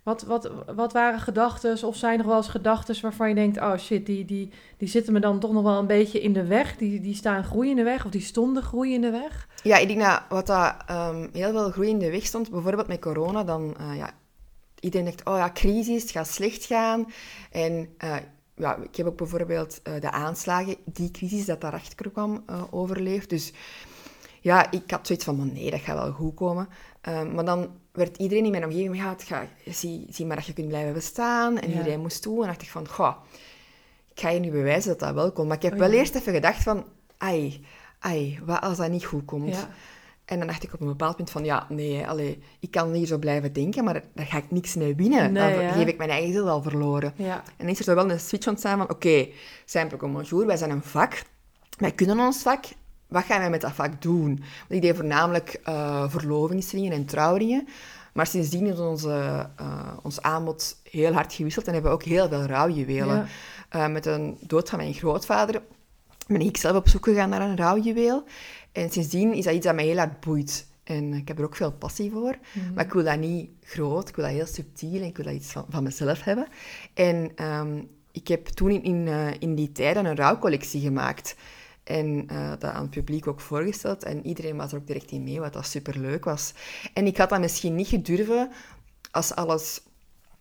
[0.03, 3.77] Wat, wat, wat waren gedachten, of zijn er wel eens gedachten waarvan je denkt, oh
[3.77, 6.77] shit, die, die, die zitten me dan toch nog wel een beetje in de weg,
[6.77, 9.49] die, die staan groei in de weg, of die stonden groei in de weg?
[9.63, 12.89] Ja, ik denk dat wat dat, ehm, heel veel groei in de weg stond, bijvoorbeeld
[12.89, 14.11] met corona, dan eh, ja,
[14.81, 17.07] iedereen dacht, oh ja, crisis, het gaat slecht gaan.
[17.51, 17.89] En
[18.57, 23.31] ja, ik heb ook bijvoorbeeld de aanslagen, die crisis dat daarachter kwam, overleefd.
[23.31, 23.53] Dus
[24.45, 26.69] ja, ik had zoiets van, "Maar nee, dat gaat wel goed komen.
[27.01, 30.53] Ehm, maar dan werd iedereen in mijn omgeving, ja, gaat, zie, zie maar dat je
[30.53, 31.59] kunt blijven bestaan.
[31.59, 31.77] En Ja.
[31.77, 32.41] iedereen moest toe.
[32.43, 33.15] En dacht ik van, goh,
[34.15, 35.49] ik ga je nu bewijzen dat dat wel komt.
[35.49, 36.85] Maar ik heb Oh, wel eerst even gedacht van,
[37.19, 37.65] ai,
[37.99, 39.55] ai, wat als dat niet goed komt?
[39.55, 39.69] Ja,
[40.25, 43.07] En dan dacht ik op een bepaald punt van, ja, nee, allee, ik kan hier
[43.07, 45.33] zo blijven denken, maar daar ga ik niks mee winnen.
[45.33, 47.15] Nee, dan geef ik mijn eigen ziel al verloren.
[47.37, 49.29] En dan is er zo wel een switch ontstaan van, oké,
[49.65, 51.23] simple comme bonjour, wij zijn een vak,
[51.79, 52.65] wij kunnen ons vak,
[53.15, 54.29] wat gaan wij met dat vak doen?
[54.37, 57.69] Want ik deed voornamelijk eh verlovingsringen en trouwringen,
[58.15, 62.29] maar sindsdien is onze, eh, ons aanbod heel hard gewisseld en hebben we ook heel
[62.29, 63.17] veel rouwjuwelen.
[63.17, 63.27] Ja.
[63.69, 65.63] Eh, met een dood van mijn grootvader
[66.27, 68.25] ben ik zelf op zoek gegaan naar een rouwjuweel.
[68.73, 70.67] En sindsdien is dat iets dat mij heel hard boeit.
[70.85, 72.37] En ik heb er ook veel passie voor.
[72.53, 72.75] Mhm.
[72.75, 75.35] Maar ik wil dat niet groot, ik wil dat heel subtiel en ik wil dat
[75.35, 76.47] iets van, van mezelf hebben.
[76.95, 81.37] En ehm, ik heb toen in, in, in die tijden een rouwcollectie gemaakt.
[81.85, 84.03] En eh, dat aan het publiek ook voorgesteld.
[84.05, 86.53] En iedereen was er ook direct in mee, wat dat superleuk was.
[86.95, 88.51] En ik had dat misschien niet gedurven
[89.11, 89.81] als alles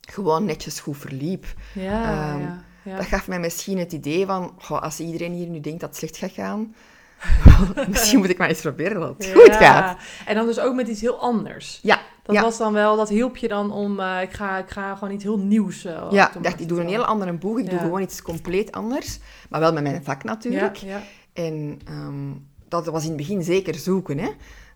[0.01, 1.45] gewoon netjes goed verliep.
[1.73, 2.95] ja, Ehm, ja, ja.
[2.97, 5.97] Dat gaf mij misschien het idee van, goh, als iedereen hier nu denkt dat het
[5.97, 6.75] slecht gaat gaan,
[7.89, 9.97] misschien moet ik maar eens proberen dat het goed gaat.
[10.25, 11.79] En dan dus ook met iets heel anders.
[11.81, 14.95] Ja, Dat was dan wel, dat hielp je dan om, eh, ik, ga, ik ga
[14.95, 15.85] gewoon iets heel nieuws.
[15.85, 18.71] eh, ja, ik dacht, ik doe een heel andere boeg, ik doe gewoon iets compleet
[18.71, 20.75] anders, maar wel met mijn vak natuurlijk.
[20.75, 21.01] Ja.
[21.33, 22.31] En ehm,
[22.67, 24.29] dat was in het begin zeker zoeken, hè.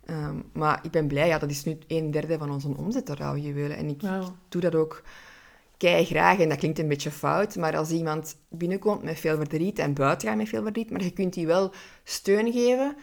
[0.05, 3.77] Ehm, maar ik ben blij, ja, dat is nu een derde van onze omzet, rouwjuwelen.
[3.77, 4.01] En ik
[4.49, 5.03] doe dat ook
[5.77, 6.39] kei graag.
[6.39, 10.27] En dat klinkt een beetje fout, maar als iemand binnenkomt met veel verdriet en buiten
[10.27, 11.71] gaat met veel verdriet, maar je kunt die wel
[12.03, 12.95] steun geven,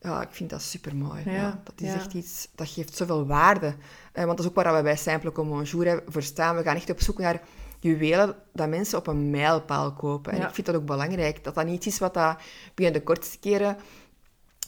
[0.00, 1.22] ja, ik vind dat super mooi.
[1.24, 1.94] Ja, dat is ja.
[1.94, 3.74] echt iets, dat geeft zoveel waarde.
[4.12, 6.56] Eh, want dat is ook waar we bij Simple Comme Bonjour voor staan.
[6.56, 7.40] We gaan echt op zoek naar
[7.80, 10.32] juwelen dat mensen op een mijlpaal kopen.
[10.32, 10.48] En Ja.
[10.48, 12.36] ik vind dat ook belangrijk, dat dat niet iets is wat dat
[12.74, 13.76] binnen de kortste keren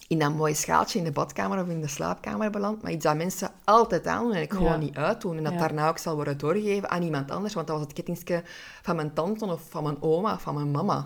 [0.09, 3.17] in dat mooie schaaltje in de badkamer of in de slaapkamer belandt, maar iets dat
[3.17, 4.59] mensen altijd aandoen en ik Ja.
[4.59, 5.37] gewoon niet uitdoen.
[5.37, 5.59] En dat Ja.
[5.59, 8.43] daarna ook zal worden doorgegeven aan iemand anders, want dat was het kettingske
[8.83, 11.03] van mijn tante of van mijn oma of van mijn mama.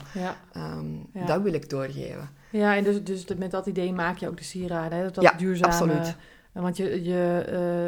[0.52, 1.26] Ehm.
[1.26, 2.30] Dat wil ik doorgeven.
[2.50, 4.98] ja, en dus, dus met dat idee maak je ook de sieraden.
[4.98, 5.04] Hè?
[5.04, 6.16] Dat, dat Ja, duurzame, absoluut.
[6.60, 7.44] Want je, je,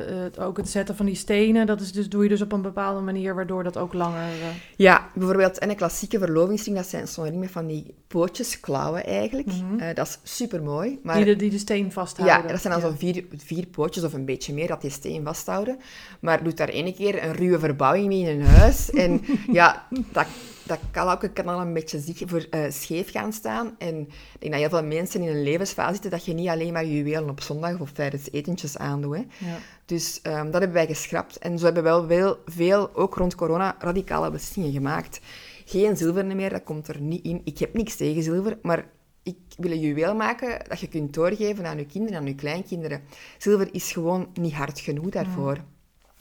[0.09, 2.52] eh, het, ook het zetten van die stenen, dat is dus, doe je dus op
[2.52, 4.20] een bepaalde manier, waardoor dat ook langer...
[4.22, 8.61] eh, Ja, bijvoorbeeld en een klassieke verlovingsring, dat zijn zo'n ring met van die pootjes,
[8.61, 9.46] klauwen eigenlijk.
[9.46, 9.78] Mhm.
[9.78, 10.98] Eh, dat is super mooi.
[11.02, 12.37] Maar die, de, die de steen vasthouden.
[12.42, 12.88] Ja, dat zijn dan Ja.
[12.88, 15.78] zo'n vier, vier pootjes of een beetje meer dat die steen vasthouden.
[16.20, 18.90] Maar doet daar ene keer een ruwe verbouwing mee in een huis.
[18.90, 19.20] En
[19.52, 20.26] ja, dat,
[20.68, 23.74] dat kalauke kan al een beetje zich voor, eh, scheef gaan staan.
[23.78, 26.72] En ik denk dat heel veel mensen in een levensfase zitten dat je niet alleen
[26.72, 29.16] maar juwelen op zondag of tijdens etentjes aandoet.
[29.16, 29.22] Hè.
[29.46, 29.59] Ja.
[29.85, 31.38] Dus ehm, dat hebben wij geschrapt.
[31.38, 35.20] En zo hebben we wel veel, veel, ook rond corona, radicale beslissingen gemaakt.
[35.64, 37.40] Geen zilver meer, dat komt er niet in.
[37.44, 38.87] Ik heb niks tegen zilver, maar
[39.22, 43.02] ik wil een juweel maken dat je kunt doorgeven aan je kinderen, aan je kleinkinderen.
[43.38, 45.59] Zilver is gewoon niet hard genoeg daarvoor.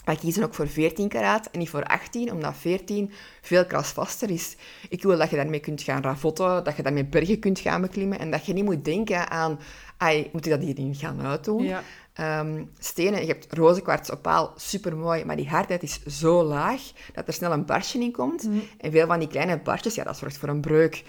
[0.07, 4.55] Wij kiezen ook voor 14 karaat en niet voor 18, omdat 14 veel krasvaster is.
[4.89, 8.19] Ik wil dat je daarmee kunt gaan ravotten, dat je daarmee bergen kunt gaan beklimmen
[8.19, 9.59] en dat je niet moet denken aan,
[9.97, 11.63] ai, moet ik dat hierin gaan uitdoen?
[11.63, 11.83] Ja.
[12.13, 16.81] Ehm, stenen, je hebt rozenkwarts opaal, supermooi, maar die hardheid is zo laag
[17.13, 18.43] dat er snel een barstje in komt.
[18.43, 18.57] Mhm.
[18.77, 21.03] En veel van die kleine barstjes, ja, dat zorgt voor een breuk.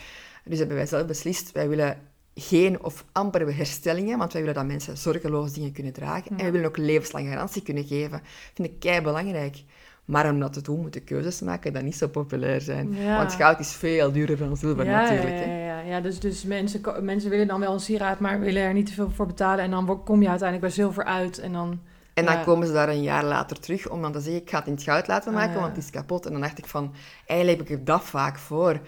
[0.45, 2.08] Dus hebben wij zelf beslist, wij willen
[2.41, 6.39] geen of amper herstellingen, want wij willen dat mensen zorgeloos dingen kunnen dragen.
[6.39, 8.21] En we willen ook levenslange garantie kunnen geven.
[8.55, 9.63] vind ik kei belangrijk.
[10.05, 12.95] Maar om dat te doen, moeten keuzes maken die niet zo populair zijn.
[12.95, 13.17] Ja.
[13.17, 15.39] Want goud is veel duurder dan zilver ja, natuurlijk.
[15.39, 15.67] Ja, hè.
[15.67, 16.01] ja, ja, ja.
[16.01, 19.11] dus, dus mensen, mensen willen dan wel een sieraad, maar willen er niet te veel
[19.11, 19.65] voor betalen.
[19.65, 21.39] En dan kom je uiteindelijk bij zilver uit.
[21.39, 21.81] En dan,
[22.19, 22.43] En dan Ja.
[22.45, 24.73] komen ze daar een jaar later terug om dan te zeggen, ik ga het in
[24.73, 25.61] het goud laten Ah, maken, ja.
[25.61, 26.27] want het is kapot.
[26.27, 26.93] En dan dacht ik van,
[27.27, 28.81] eigenlijk heb ik er dat vaak voor.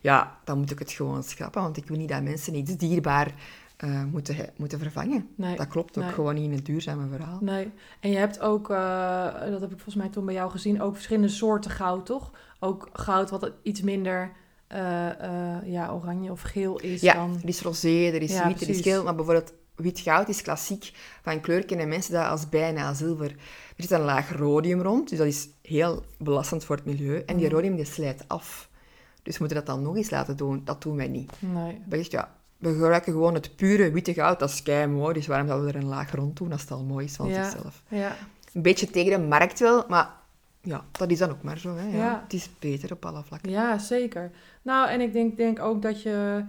[0.00, 3.32] Ja, dan moet ik het gewoon schrappen, want ik wil niet dat mensen iets dierbaar
[3.76, 5.28] eh, moeten, moeten vervangen.
[5.34, 6.12] nee, Dat klopt ook Nee.
[6.12, 7.38] gewoon niet in het duurzame verhaal.
[7.40, 7.70] nee.
[8.00, 10.94] En je hebt ook, eh, dat heb ik volgens mij toen bij jou gezien, ook
[10.94, 12.30] verschillende soorten goud, toch?
[12.60, 14.32] Ook goud wat iets minder
[14.66, 14.78] eh,
[15.64, 17.38] ja, oranje of geel is Ja, dan...
[17.42, 20.42] er is rosé, er is Ja, wit, er is geel, maar bijvoorbeeld wit goud is
[20.42, 20.92] klassiek.
[21.22, 23.30] Van kleur kennen mensen dat als bijna zilver.
[23.30, 27.22] Er zit een laag rhodium rond, dus dat is heel belastend voor het milieu.
[27.26, 27.52] En die Mm.
[27.52, 28.68] rhodium die slijt af.
[29.22, 30.60] Dus we moeten dat dan nog eens laten doen.
[30.64, 31.32] Dat doen wij niet.
[31.38, 31.80] Nee.
[31.88, 34.38] We zeggen, ja, we gebruiken gewoon het pure witte goud.
[34.38, 36.70] Dat is kei mooi, dus waarom zouden we er een laag rond doen als het
[36.70, 37.44] al mooi is van Ja.
[37.50, 37.82] zichzelf?
[37.88, 38.16] Ja.
[38.52, 40.10] Een beetje tegen de markt wel, maar
[40.62, 41.76] ja, dat is dan ook maar zo.
[41.76, 41.96] Hè.
[41.96, 42.20] Ja.
[42.22, 43.50] Het is beter op alle vlakken.
[43.50, 44.30] Ja, zeker.
[44.62, 46.44] Nou, en ik denk, denk ook dat je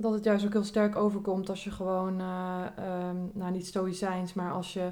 [0.00, 4.34] dat het juist ook heel sterk overkomt als je gewoon, eh, ehm, nou niet stoïcijns,
[4.34, 4.90] maar als je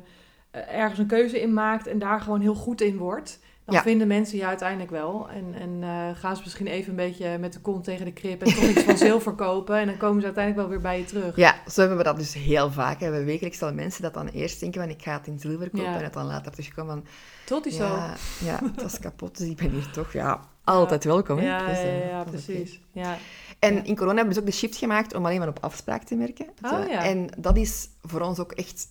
[0.50, 3.82] eh, ergens een keuze in maakt en daar gewoon heel goed in wordt, dan Ja.
[3.82, 5.28] vinden mensen je uiteindelijk wel.
[5.30, 8.42] En, en eh, gaan ze misschien even een beetje met de kont tegen de krip
[8.42, 11.04] en toch iets van zilver kopen en dan komen ze uiteindelijk wel weer bij je
[11.04, 11.36] terug.
[11.36, 13.00] Ja, zo hebben we dat dus heel vaak.
[13.00, 13.10] Hè.
[13.10, 15.84] We wekelijks stellen mensen dat dan eerst denken van ik ga het in zilver kopen
[15.90, 15.96] Ja.
[15.98, 17.04] en het dan later terugkomen van
[17.46, 17.84] Tot die zo.
[17.84, 21.38] ja, ja, het is kapot, dus ik ben hier toch ja, altijd welkom.
[21.38, 21.44] Hè.
[21.44, 22.80] Ja, Dus, ja, eh, ja, dat precies.
[22.92, 23.16] Ja.
[23.58, 26.02] En in corona hebben we dus ook de shift gemaakt om alleen maar op afspraak
[26.02, 26.46] te werken.
[26.64, 27.04] Oh, ja.
[27.04, 28.86] En dat is voor ons ook echt...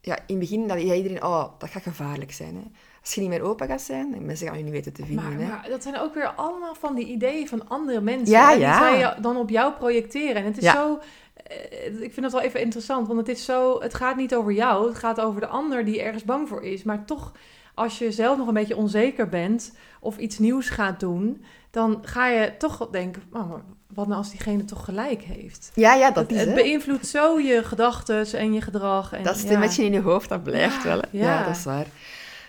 [0.00, 1.24] Ja, in het begin dat iedereen...
[1.24, 2.54] Oh, dat gaat gevaarlijk zijn.
[2.54, 2.62] Hè.
[3.00, 5.24] Als je niet meer open gaat zijn, mensen gaan je niet weten te vinden.
[5.24, 5.46] Maar, hè.
[5.48, 8.30] maar dat zijn ook weer allemaal van die ideeën van andere mensen.
[8.30, 8.78] Ja, die ja.
[8.78, 10.34] zij dan op jou projecteren.
[10.36, 10.98] En het is zo...
[11.34, 13.80] eh, Ik vind het wel even interessant, want het is zo...
[13.80, 16.82] Het gaat niet over jou, het gaat over de ander die ergens bang voor is.
[16.82, 17.32] Maar toch,
[17.74, 21.44] als je zelf nog een beetje onzeker bent of iets nieuws gaat doen...
[21.70, 23.52] dan ga je toch denken, oh,
[23.94, 25.70] wat nou als diegene toch gelijk heeft?
[25.74, 29.12] Ja, ja, dat het, is het beïnvloedt zo je gedachten en je gedrag.
[29.12, 29.40] En, Dat ja.
[29.40, 30.98] stemmetje in je hoofd, dat blijft Ja, wel.
[30.98, 31.06] Hè.
[31.10, 31.24] ja.
[31.24, 31.44] Ja.
[31.44, 31.86] dat is waar.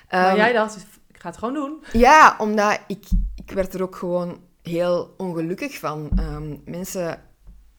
[0.10, 0.76] Maar Ehm, jij dacht,
[1.08, 1.84] ik ga het gewoon doen.
[1.92, 3.04] Ja, omdat ik,
[3.36, 6.10] ik werd er ook gewoon heel ongelukkig van.
[6.16, 7.20] Ehm, mensen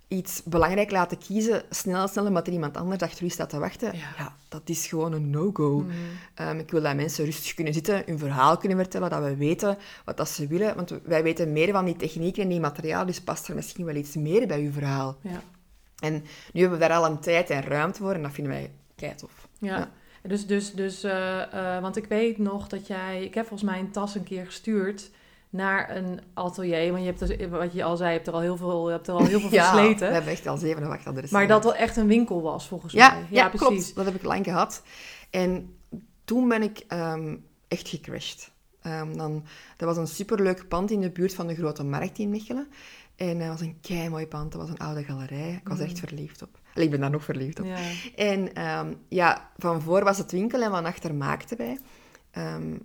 [0.08, 3.96] iets belangrijk laten kiezen, snel, snel, omdat er iemand anders achter u staat te wachten.
[3.96, 4.08] Ja.
[4.18, 5.78] Ja, dat is gewoon een no-go.
[5.78, 5.92] Mhm.
[6.34, 9.78] Ehm, ik wil dat mensen rustig kunnen zitten, hun verhaal kunnen vertellen, dat we weten
[10.04, 10.76] wat dat ze willen.
[10.76, 13.94] Want wij weten meer van die technieken en die materiaal, dus past er misschien wel
[13.94, 15.16] iets meer bij uw verhaal.
[15.20, 15.42] Ja.
[15.98, 16.12] En
[16.52, 19.48] nu hebben we daar al een tijd en ruimte voor en dat vinden wij keitof.
[19.58, 19.78] Ja.
[19.78, 19.90] Ja.
[20.22, 21.42] Dus, dus, dus eh,
[21.76, 24.46] eh, want ik weet nog dat jij, ik heb volgens mij een tas een keer
[24.46, 25.10] gestuurd
[25.56, 26.90] naar een atelier.
[26.92, 28.92] Want je hebt, dus, wat je al zei, je hebt er al heel veel, je
[28.94, 30.06] hebt er al heel veel Ja, versleten.
[30.08, 31.38] we hebben echt al zeven wachtadressen.
[31.38, 33.26] Maar dat wel echt een winkel was, volgens Ja, mij.
[33.30, 33.94] ja, klopt.
[33.94, 34.82] Dat heb ik lang gehad.
[35.30, 35.76] En
[36.24, 37.36] toen ben ik ehm,
[37.68, 38.50] echt gecrashed.
[38.82, 39.44] Ehm, dan,
[39.76, 42.68] dat was een superleuk pand in de buurt van de Grote Markt in Mechelen.
[43.16, 44.52] En dat was een kei mooi pand.
[44.52, 45.60] Dat was een oude galerij.
[45.62, 46.58] Ik was er echt verliefd op.
[46.74, 47.66] Allee, ik ben daar nog verliefd op.
[47.66, 47.76] Ja.
[48.16, 51.78] En ehm, ja, van voor was het winkel en van achter maakten wij.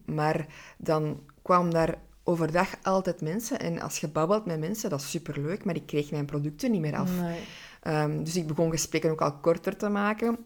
[0.06, 0.46] Maar
[0.78, 3.60] dan kwam daar overdag altijd mensen.
[3.60, 5.66] En als je babbelt met mensen, dat is superleuk.
[5.66, 7.12] Maar ik kreeg mijn producten niet meer af.
[7.22, 7.40] Nee.
[7.82, 10.38] Ehm, dus ik begon gesprekken ook al korter te maken.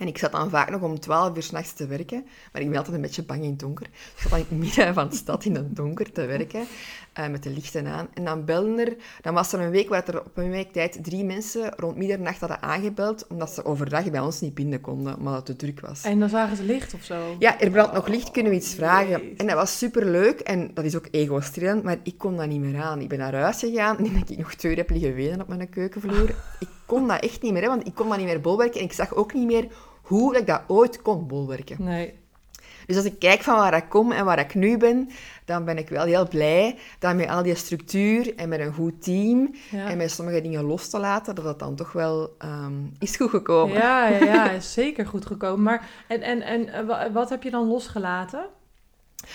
[0.00, 2.24] En ik zat dan vaak nog om 12 uur s'nachts te werken.
[2.52, 3.86] Maar ik ben altijd een beetje bang in het donker.
[3.86, 6.66] Ik zat dan in het midden van de stad in het donker te werken.
[7.12, 8.08] eh, met de lichten aan.
[8.14, 8.96] En dan belden er...
[9.20, 12.40] Dan was er een week waar er op een week tijd drie mensen rond middernacht
[12.40, 13.26] hadden aangebeld.
[13.26, 15.16] Omdat ze overdag bij ons niet binnen konden.
[15.16, 16.02] Omdat het te druk was.
[16.02, 17.36] En dan zagen ze licht of zo.
[17.38, 19.36] Ja, er brandt nog licht, kunnen we iets vragen?
[19.36, 22.80] En dat was superleuk en dat is ook ego-strelend, maar ik kon dat niet meer
[22.82, 23.00] aan.
[23.00, 25.48] Ik ben naar huis gegaan en denk ik nog twee uur heb liggen wenen op
[25.48, 26.28] mijn keukenvloer.
[26.58, 28.86] Ik kon dat echt niet meer, hè, want ik kon dat niet meer bolwerken en
[28.86, 29.66] ik zag ook niet meer
[30.10, 31.76] hoe ik dat ooit kon bolwerken.
[31.78, 32.18] Nee.
[32.86, 35.08] Dus als ik kijk van waar ik kom en waar ik nu ben,
[35.44, 39.02] dan ben ik wel heel blij dat met al die structuur en met een goed
[39.02, 39.88] team Ja.
[39.88, 43.30] en met sommige dingen los te laten, dat dat dan toch wel ehm, is goed
[43.30, 43.76] gekomen.
[43.76, 45.62] Ja, ja, ja, is zeker goed gekomen.
[45.62, 48.46] Maar en, en, en eh, wa- wat heb je dan losgelaten?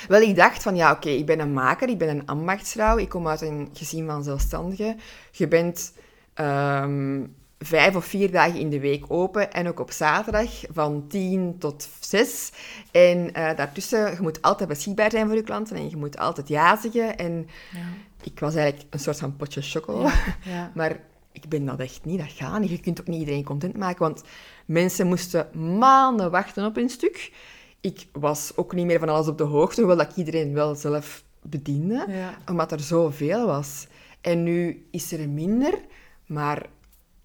[0.08, 3.10] Wel, ik dacht van ja, oké, ik ben een maker, ik ben een ambachtsvrouw, ik
[3.10, 5.00] kom uit een gezin van zelfstandigen.
[5.32, 5.94] Je bent
[6.34, 7.24] ehm,
[7.66, 11.88] vijf of vier dagen in de week open en ook op zaterdag van tien tot
[12.00, 12.52] zes.
[12.92, 16.48] En eh, daartussen, je moet altijd beschikbaar zijn voor je klanten en je moet altijd
[16.48, 17.18] ja zeggen.
[17.18, 17.80] En Ja.
[18.24, 20.02] ik was eigenlijk een soort van potje choco.
[20.02, 20.72] Ja, ja.
[20.76, 21.00] Maar
[21.32, 22.70] ik ben dat echt niet, dat gaat niet.
[22.70, 24.24] Je kunt ook niet iedereen content maken, want
[24.66, 27.32] mensen moesten maanden wachten op een stuk.
[27.82, 30.76] Ik was ook niet meer van alles op de hoogte, hoewel dat ik iedereen wel
[30.76, 32.06] zelf bediende,
[32.50, 33.88] omdat er zoveel was.
[34.22, 35.74] En nu is er minder,
[36.26, 36.66] maar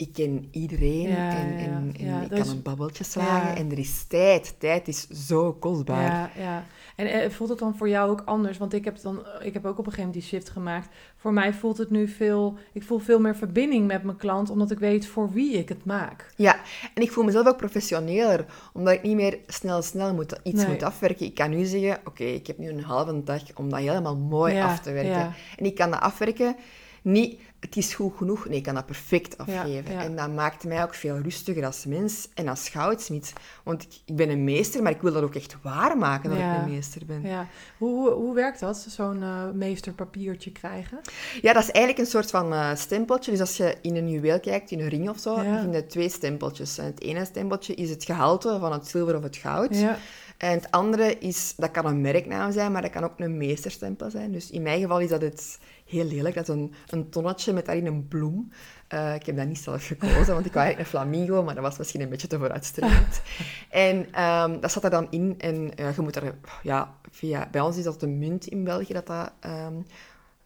[0.01, 3.57] ik ken iedereen Ja, en, ja, en, ik kan is- een babbeltje slagen.
[3.57, 4.55] En er is tijd.
[4.59, 6.03] Tijd is zo kostbaar.
[6.03, 6.65] Ja, ja.
[6.97, 8.59] En eh, voelt het dan voor jou ook anders?
[8.59, 10.89] Want ik heb, dan, ik heb ook op een gegeven moment die shift gemaakt.
[11.17, 12.59] Voor mij voelt het nu veel...
[12.73, 15.85] Ik voel veel meer verbinding met mijn klant, omdat ik weet voor wie ik het
[15.85, 16.27] maak.
[16.37, 16.57] Ja,
[16.95, 20.69] en ik voel mezelf ook professioneler, omdat ik niet meer snel, snel moet, iets Nee.
[20.73, 21.27] moet afwerken.
[21.27, 24.61] Ik kan nu zeggen, oké, ik heb nu een halve dag om dat helemaal mooi
[24.61, 25.35] af te werken.
[25.57, 26.57] En ik kan dat afwerken
[27.03, 28.49] niet, het is goed genoeg.
[28.49, 29.93] Nee, ik kan dat perfect afgeven.
[29.93, 30.03] ja.
[30.03, 33.33] En dat maakt mij ook veel rustiger als mens en als goudsmid.
[33.63, 36.57] Want ik, ik ben een meester, maar ik wil dat ook echt waarmaken dat Ja.
[36.57, 37.23] ik een meester ben.
[37.23, 37.47] Ja.
[37.79, 41.01] Hoe, hoe, hoe werkt dat, zo'n eh, meesterpapiertje krijgen?
[41.43, 43.31] Ja, dat is eigenlijk een soort van eh, stempeltje.
[43.31, 46.09] Dus als je in een juweel kijkt, in een ring of zo, vind je twee
[46.09, 46.79] stempeltjes.
[46.79, 49.77] En het ene stempeltje is het gehalte van het zilver of het goud.
[49.79, 49.99] Ja.
[50.39, 54.11] En het andere is, dat kan een merknaam zijn, maar dat kan ook een meesterstempel
[54.11, 54.33] zijn.
[54.33, 55.59] Dus in mijn geval is dat het
[55.91, 56.35] heel lelijk.
[56.35, 58.53] Dat is een, een tonnetje met daarin een bloem.
[58.89, 61.65] Eh, ik heb dat niet zelf gekozen, want ik wou eigenlijk een flamingo, maar dat
[61.65, 63.23] was misschien een beetje te vooruitstrevend.
[63.71, 65.35] en ehm, dat zat er dan in.
[65.39, 68.93] En eh, je moet er, ja, via, bij ons is dat een munt in België
[68.93, 69.75] dat dat ehm,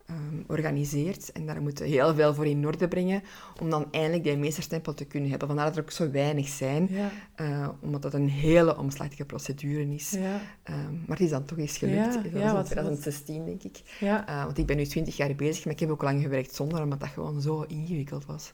[0.07, 1.33] ehm, organiseert.
[1.33, 3.23] En daar moeten we heel veel voor in orde brengen,
[3.61, 5.49] om dan eindelijk die meesterstempel te kunnen hebben.
[5.49, 6.89] Vandaar dat er ook zo weinig zijn.
[6.91, 7.11] Ja.
[7.35, 10.11] Eh, omdat dat een hele omslachtige procedure is.
[10.11, 10.41] Ja.
[10.63, 11.97] Ehm, maar het is dan toch eens gelukt.
[12.15, 13.81] Ja, dat was in wat- 2016, denk ik.
[14.01, 14.27] Ja.
[14.27, 16.83] Eh, want ik ben nu 20 jaar bezig, maar ik heb ook lang gewerkt zonder,
[16.83, 18.53] omdat dat gewoon zo ingewikkeld was.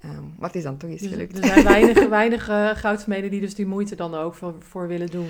[0.00, 1.38] Ehm, maar het is dan toch eens Dus gelukt.
[1.38, 5.10] er zijn weinig, weinig eh, goudsmeden die dus die moeite dan ook voor, voor willen
[5.10, 5.28] doen.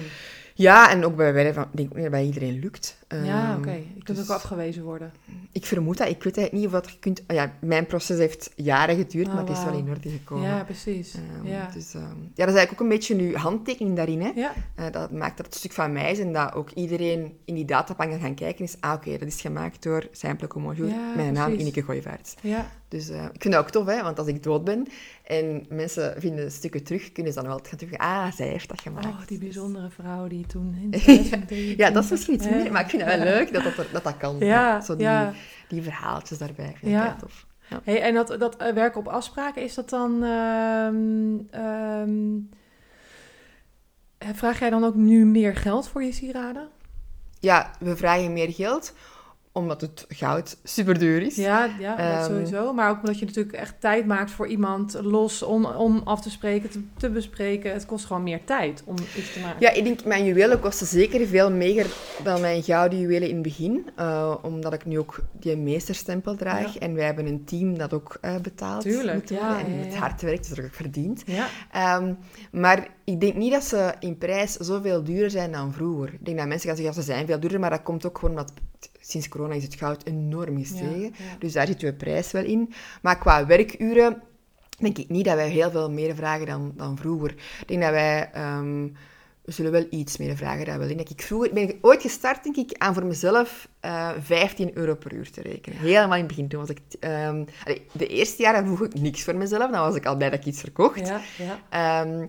[0.58, 2.96] Ja, en ook bij, bij, ik denk dat bij iedereen lukt.
[3.08, 3.16] ja,
[3.50, 3.70] Ehm, oké.
[3.72, 5.12] Je kunt dus ook afgewezen worden.
[5.52, 6.08] Ik vermoed dat.
[6.08, 7.20] Ik weet eigenlijk niet of dat je kunt...
[7.28, 10.48] oh ja, mijn proces heeft jaren geduurd, Oh, maar het is wel in orde gekomen.
[10.48, 11.14] Ja, precies.
[11.14, 11.70] Ehm, ja.
[11.74, 12.02] Dus, ehm,
[12.34, 14.20] ja, dat is eigenlijk ook een beetje uw handtekening daarin.
[14.22, 14.30] Hè?
[14.34, 14.52] ja.
[14.74, 17.54] Eh, dat maakt dat het een stuk van mij is en dat ook iedereen in
[17.54, 21.12] die databank kan gaan kijken is, ah oké, dat is gemaakt door Simple Comonjour, Ja,
[21.16, 21.52] mijn naam.
[21.52, 22.34] Ineke Gooivaerts.
[22.40, 22.70] ja.
[22.88, 24.86] Dus eh, ik vind dat ook tof, hè, want als ik dood ben
[25.26, 28.80] en mensen vinden stukken terug, kunnen ze dan wel gaan terug, ah, zij heeft dat
[28.80, 29.06] gemaakt.
[29.06, 30.98] Oh, die bijzondere vrouw die toen in Ja.
[30.98, 31.76] 2023...
[31.76, 34.04] Ja, dat is misschien iets minder, maar ik vind het wel leuk dat dat, dat,
[34.04, 34.36] dat kan.
[34.38, 35.08] Ja, Zo die,
[35.68, 37.02] die verhaaltjes daarbij vind ik Ja.
[37.04, 37.46] heel tof.
[37.70, 37.80] Ja.
[37.84, 40.22] Hey, en dat, dat eh, werken op afspraken, is dat dan...
[40.24, 42.38] ehm, ehm,
[44.18, 46.68] eh, vraag jij dan ook nu meer geld voor je sieraden?
[47.40, 48.94] ja, we vragen meer geld,
[49.56, 51.36] omdat het goud super duur is.
[51.36, 52.72] Ja, ja dat Ehm, sowieso.
[52.72, 56.30] Maar ook omdat je natuurlijk echt tijd maakt voor iemand los om, om af te
[56.30, 57.72] spreken, te, te bespreken.
[57.72, 59.56] Het kost gewoon meer tijd om iets te maken.
[59.60, 61.86] Ja, ik denk, mijn juwelen kosten zeker veel meer
[62.22, 63.86] dan mijn gouden juwelen in het begin.
[63.96, 66.74] eh, omdat ik nu ook die meesterstempel draag.
[66.74, 66.80] Ja.
[66.80, 68.82] En wij hebben een team dat ook eh, betaalt.
[68.82, 69.98] Tuurlijk, moet ja, en met ja.
[69.98, 71.22] hard werkt, dus dat ook verdient.
[71.26, 72.12] Ja, Ehm,
[72.52, 76.12] maar ik denk niet dat ze in prijs zoveel duurder zijn dan vroeger.
[76.12, 78.18] Ik denk dat mensen gaan zeggen, ja, ze zijn veel duurder, maar dat komt ook
[78.18, 78.52] gewoon omdat
[79.10, 81.00] sinds corona is het goud enorm gestegen.
[81.00, 81.36] ja.
[81.38, 82.72] Dus daar zit uw prijs wel in.
[83.02, 84.22] Maar qua werkuren
[84.78, 87.30] denk ik niet dat wij heel veel meer vragen dan, dan vroeger.
[87.60, 88.30] Ik denk dat wij...
[88.32, 88.88] ehm,
[89.44, 90.96] we zullen wel iets meer vragen daar wel in.
[90.96, 94.94] Dat ik vroeger ben ik ooit gestart, denk ik, aan voor mezelf eh 15 euro
[94.94, 95.78] per uur te rekenen.
[95.78, 96.48] Helemaal in het begin.
[96.48, 96.78] Toen was ik...
[97.00, 99.70] ehm, allee, de eerste jaren vroeg ik niks voor mezelf.
[99.70, 101.06] Dan was ik al blij dat ik iets verkocht.
[101.08, 101.60] ja, ja.
[102.02, 102.26] Ehm,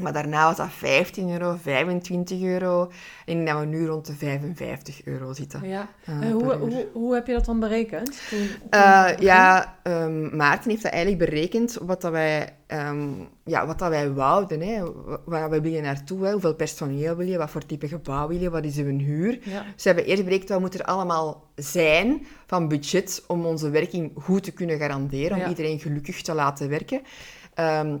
[0.00, 2.82] maar daarna was dat 15 euro, 25 euro.
[2.82, 5.68] En ik denk dat we nu rond de 55 euro zitten.
[5.68, 5.88] ja.
[6.04, 8.22] eh, hoe, hoe, hoe heb je dat dan berekend?
[8.30, 13.08] Toen, toen Eh, ja, ehm, Maarten heeft dat eigenlijk berekend wat, dat wij, ehm,
[13.44, 14.60] ja, wat dat wij wouden.
[14.60, 14.92] Hè.
[15.04, 16.32] Wa- Waar we willen naartoe, hè.
[16.32, 19.38] hoeveel personeel wil je, wat voor type gebouw wil je, wat is uw huur.
[19.42, 24.12] Ja, we hebben eerst berekend wat moet er allemaal zijn van budget om onze werking
[24.20, 25.48] goed te kunnen garanderen, om Ja.
[25.48, 27.00] iedereen gelukkig te laten werken.
[27.54, 27.96] Ehm,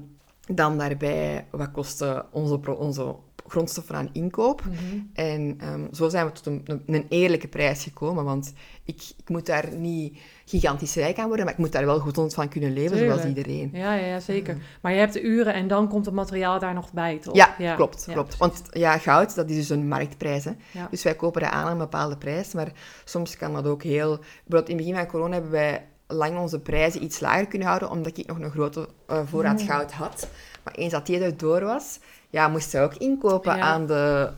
[0.48, 3.14] dan daarbij, wat kosten onze, onze
[3.46, 4.62] grondstoffen aan inkoop?
[4.64, 5.00] Mhm.
[5.12, 8.52] En ehm, zo zijn we tot een, een, eerlijke prijs gekomen, want
[8.84, 12.34] ik, ik moet daar niet gigantisch rijk aan worden, maar ik moet daar wel goed
[12.34, 13.70] van kunnen leven, zoals iedereen.
[13.72, 14.56] ja, ja, ja, zeker.
[14.80, 17.34] Maar je hebt de uren en dan komt het materiaal daar nog bij, toch?
[17.34, 18.36] Ja, klopt, ja, klopt.
[18.36, 18.38] precies.
[18.38, 20.44] Want ja, goud, dat is dus een marktprijs.
[20.44, 20.52] Hè.
[20.70, 20.88] Ja.
[20.90, 22.72] Dus wij kopen dat aan aan een bepaalde prijs, maar
[23.04, 24.18] soms kan dat ook heel...
[24.18, 27.90] Bijvoorbeeld in het begin van corona hebben wij lang onze prijzen iets lager kunnen houden,
[27.90, 29.66] omdat ik nog een grote eh, voorraad Mm.
[29.68, 30.28] goud had.
[30.64, 31.98] Maar eens dat die er door was,
[32.30, 33.62] ja, moesten we ook inkopen Ja.
[33.62, 34.30] aan de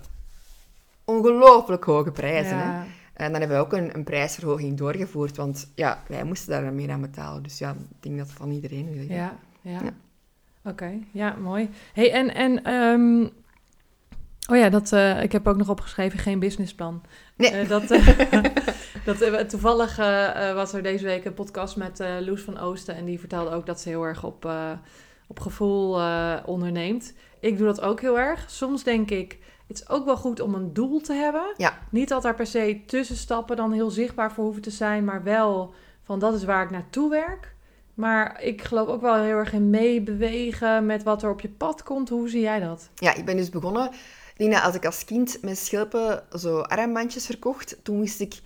[1.05, 2.59] ongelooflijk hoge prijzen.
[2.59, 2.83] Hè.
[3.15, 6.91] En dan hebben we ook een, een prijsverhoging doorgevoerd, want ja, wij moesten daar meer
[6.91, 7.43] aan betalen.
[7.43, 9.07] Dus ja, ik denk dat van iedereen.
[9.09, 9.81] Ja, ja.
[9.83, 9.91] Ja.
[10.71, 11.71] Oké, ja, mooi.
[11.93, 13.23] Hey, en, en ehm,
[14.51, 17.03] oh ja, dat, eh, ik heb ook nog opgeschreven, geen businessplan.
[17.37, 17.51] Nee.
[17.51, 17.83] Eh, dat,
[19.05, 22.97] dat, eh, toevallig eh, eh, was er deze week een podcast met Loes van Oosten
[22.97, 24.49] en die vertelde ook dat ze heel erg op,
[25.27, 26.01] op gevoel
[26.45, 27.13] onderneemt.
[27.41, 28.51] Ik doe dat ook heel erg.
[28.51, 31.55] Soms denk ik, het is ook wel goed om een doel te hebben.
[31.57, 31.79] Ja.
[31.91, 35.75] Niet dat daar per se tussenstappen dan heel zichtbaar voor hoeven te zijn, maar wel
[36.03, 37.55] van dat is waar ik naartoe werk.
[37.95, 41.83] Maar ik geloof ook wel heel erg in meebewegen met wat er op je pad
[41.83, 42.09] komt.
[42.09, 42.89] Hoe zie jij dat?
[42.95, 43.91] Ja, ik ben dus begonnen.
[44.37, 48.41] Dat als ik als kind met schelpen zo armbandjes verkocht, toen wist ik,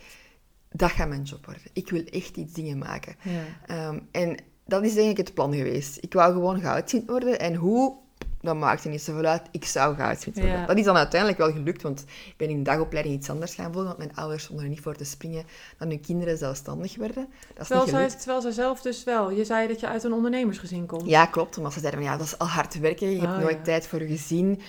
[0.70, 1.62] dat gaat mijn job worden.
[1.72, 3.16] Ik wil echt iets dingen maken.
[3.22, 3.42] Ja.
[3.66, 5.98] Ehm, en dat is denk ik het plan geweest.
[6.00, 7.40] Ik wou gewoon goudsmid worden.
[7.40, 7.94] En hoe,
[8.40, 9.42] dat maakte niet zoveel uit.
[9.50, 10.54] Ik zou goudsmid worden.
[10.58, 10.66] Ja.
[10.66, 13.64] Dat is dan uiteindelijk wel gelukt, want ik ben in de dagopleiding iets anders gaan
[13.72, 15.44] volgen, want mijn ouders stonden er niet voor te springen
[15.78, 17.26] dat hun kinderen zelfstandig werden.
[17.54, 18.18] Dat is Terwijl niet zij, gelukt.
[18.18, 19.30] terwijl zij zelf dus wel.
[19.30, 21.08] Je zei dat je uit een ondernemersgezin komt.
[21.08, 21.60] Ja, klopt.
[21.60, 23.10] Maar ze zeiden ja, dat is al hard werken.
[23.10, 23.62] Je hebt Oh, nooit ja.
[23.62, 24.60] tijd voor je gezin.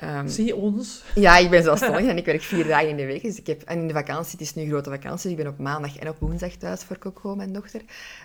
[0.00, 1.02] Ehm, Zie ons.
[1.14, 3.22] ja, ik ben zelfstandig en ik werk vier dagen in de week.
[3.22, 5.52] Dus ik heb, en in de vakantie, het is nu grote vakantie, dus ik ben
[5.52, 7.80] op maandag en op woensdag thuis voor Coco, mijn dochter.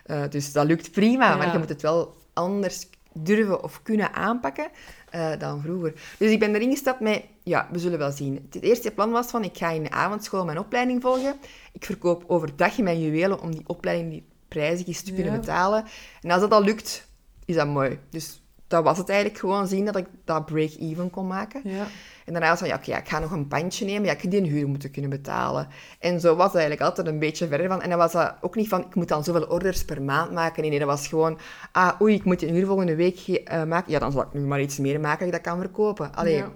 [0.05, 1.35] Eh, dus dat lukt prima, Ja.
[1.35, 4.67] maar je moet het wel anders durven of kunnen aanpakken
[5.09, 5.93] eh, dan vroeger.
[6.17, 8.47] Dus ik ben erin gestapt met, ja, we zullen wel zien.
[8.51, 11.35] Het eerste plan was van, ik ga in de avondschool mijn opleiding volgen.
[11.73, 15.39] Ik verkoop overdag mijn juwelen om die opleiding die prijzig is te kunnen Ja.
[15.39, 15.85] betalen.
[16.21, 17.07] En als dat al lukt,
[17.45, 17.99] is dat mooi.
[18.09, 18.41] Dus
[18.75, 21.61] dat was het eigenlijk gewoon zien dat ik dat break-even kon maken.
[21.63, 21.85] Ja.
[22.25, 24.05] En daarna was van, ja, oké, ja, ik ga nog een pandje nemen.
[24.05, 25.67] Ja, ik die een huur moeten kunnen betalen.
[25.99, 27.81] En zo was het eigenlijk altijd een beetje verder van.
[27.81, 30.61] En dan was dat ook niet van, ik moet dan zoveel orders per maand maken.
[30.61, 31.37] Nee, nee, dat was gewoon,
[31.71, 33.91] ah, oei, ik moet die huur volgende week eh, maken.
[33.91, 36.15] Ja, dan zal ik nu maar iets meer maken dat ik dat kan verkopen.
[36.15, 36.51] Allee, Ja.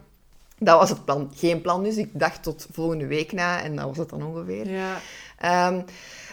[0.57, 1.31] dat was het plan.
[1.35, 1.97] Geen plan dus.
[1.97, 4.69] Ik dacht tot volgende week na en dat was het dan ongeveer.
[4.69, 4.97] Ja.
[5.37, 5.81] Ehm,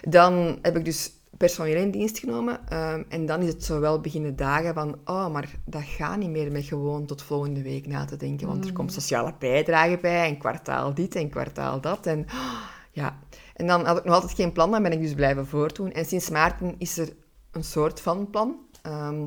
[0.03, 2.69] dan heb ik dus personeel in dienst genomen.
[2.69, 4.99] ehm, en dan is het zo wel beginnen dagen van...
[5.05, 8.47] Oh, maar dat gaat niet meer met gewoon tot volgende week na te denken.
[8.47, 10.29] Want er komt sociale bijdrage bij.
[10.29, 12.07] En kwartaal dit en kwartaal dat.
[12.07, 12.61] En oh,
[12.91, 13.19] ja...
[13.55, 14.71] En dan had ik nog altijd geen plan.
[14.71, 15.93] Dan ben ik dus blijven voortdoen.
[15.93, 17.09] En sinds maart is er
[17.51, 18.57] een soort van plan.
[18.83, 19.27] Ehm,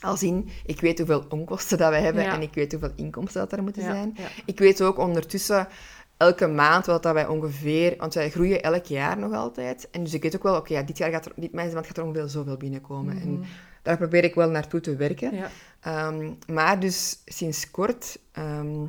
[0.00, 2.22] als in, ik weet hoeveel onkosten dat we hebben.
[2.22, 2.34] Ja.
[2.34, 4.12] En ik weet hoeveel inkomsten dat er moeten Ja, zijn.
[4.16, 4.26] ja.
[4.46, 5.68] Ik weet ook ondertussen
[6.22, 7.94] elke maand wat dat wij ongeveer...
[7.98, 9.90] Want wij groeien elk jaar nog altijd.
[9.90, 11.96] En dus ik weet ook wel, oké, ja, dit jaar gaat er, dit maand gaat
[11.96, 13.20] er ongeveer zoveel binnenkomen.
[13.20, 13.44] En
[13.82, 15.34] daar probeer ik wel naartoe te werken.
[15.34, 15.50] Ja.
[15.80, 18.86] Ehm, maar dus sinds kort ehm,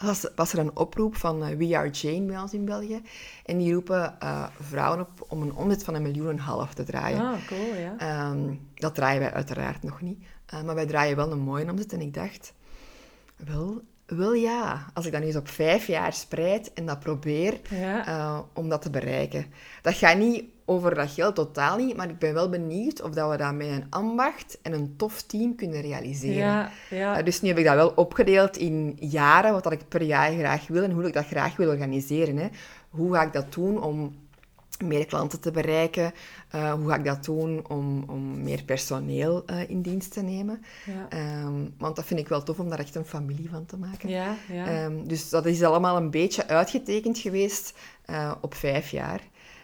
[0.00, 3.02] was, was er een oproep van eh, We Are Jane bij ons in België.
[3.44, 6.74] En die roepen eh, vrouwen op om een omzet van een miljoen en een half
[6.74, 7.20] te draaien.
[7.20, 7.94] Ah, cool, ja.
[7.98, 10.24] Ehm, dat draaien wij uiteraard nog niet.
[10.46, 11.92] Eh, maar wij draaien wel een mooie omzet.
[11.92, 12.54] En ik dacht,
[13.36, 17.60] wel, wel ja, als ik dat nu eens op vijf jaar spreid en dat probeer
[17.70, 18.06] Ja.
[18.06, 19.46] eh, om dat te bereiken.
[19.82, 21.96] Dat gaat niet over dat geld, totaal niet.
[21.96, 25.22] Maar ik ben wel benieuwd of dat we dat met een ambacht en een tof
[25.22, 26.36] team kunnen realiseren.
[26.36, 27.18] Ja, ja.
[27.18, 30.32] Eh, dus nu heb ik dat wel opgedeeld in jaren, wat dat ik per jaar
[30.32, 32.36] graag wil en hoe ik dat graag wil organiseren.
[32.36, 32.48] Hè.
[32.90, 34.14] Hoe ga ik dat doen om
[34.82, 36.12] meer klanten te bereiken?
[36.50, 40.64] Eh, hoe ga ik dat doen om, om meer personeel eh, in dienst te nemen?
[40.86, 41.06] ja.
[41.18, 44.08] Ehm, want dat vind ik wel tof om daar echt een familie van te maken.
[44.08, 44.66] Ja, ja.
[44.66, 47.72] Ehm, dus dat is allemaal een beetje uitgetekend geweest
[48.04, 49.20] eh, op vijf jaar.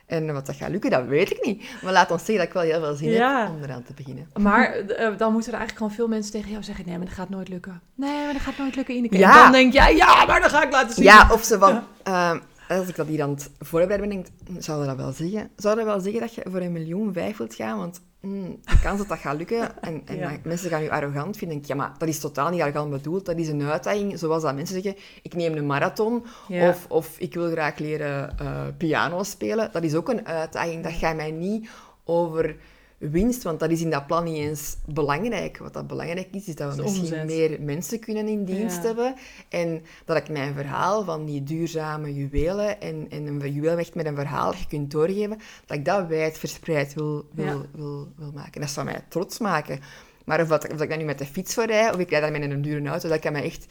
[0.07, 1.63] En wat dat gaat lukken, dat weet ik niet.
[1.83, 3.41] Maar laat ons zeggen dat ik wel heel veel zin Ja.
[3.41, 4.29] heb om eraan te beginnen.
[4.41, 4.75] Maar
[5.17, 7.49] dan moeten er eigenlijk gewoon veel mensen tegen jou zeggen: nee, maar dat gaat nooit
[7.49, 7.81] lukken.
[7.95, 9.19] Nee, maar dat gaat nooit lukken, Ineke.
[9.19, 9.37] Ja.
[9.37, 11.05] En dan denk jij: ja, maar dan ga ik laten zien.
[11.05, 11.83] Ja, of ze van...
[12.03, 12.39] ehm,
[12.79, 15.51] als ik dat hier aan het voorbereiden ben, denk ik, zou dat wel zeggen?
[15.57, 17.79] Zou dat wel zeggen dat je voor een miljoen vijf wilt gaan?
[17.79, 20.37] Want mm, de kans dat dat gaat lukken en, en Ja.
[20.45, 23.27] mensen gaan je arrogant vinden, ik, ja, maar dat is totaal niet arrogant bedoeld.
[23.27, 26.69] Dat is een uitdaging, zoals dat mensen zeggen, ik neem een marathon Ja.
[26.69, 29.69] of, of ik wil graag leren eh, piano spelen.
[29.73, 30.83] Dat is ook een uitdaging.
[30.83, 31.69] Dat gaat mij niet
[32.05, 32.57] over
[33.01, 35.59] winst, want dat is in dat plan niet eens belangrijk.
[35.59, 37.27] Wat dat belangrijk is, is dat we misschien omzet.
[37.27, 38.83] meer mensen kunnen in dienst Ja.
[38.83, 39.15] hebben.
[39.49, 44.07] En dat ik mijn verhaal van die duurzame juwelen en, en een juweel echt met
[44.07, 47.61] een verhaal je kunt doorgeven, dat ik dat wijdverspreid wil, wil, Ja.
[47.73, 48.61] wil, wil maken.
[48.61, 49.81] Dat zou mij trots maken.
[50.25, 52.11] Maar of, dat, of dat ik dan nu met de fiets voor rij, of ik
[52.11, 53.67] rijd dan met een dure auto, dat kan mij echt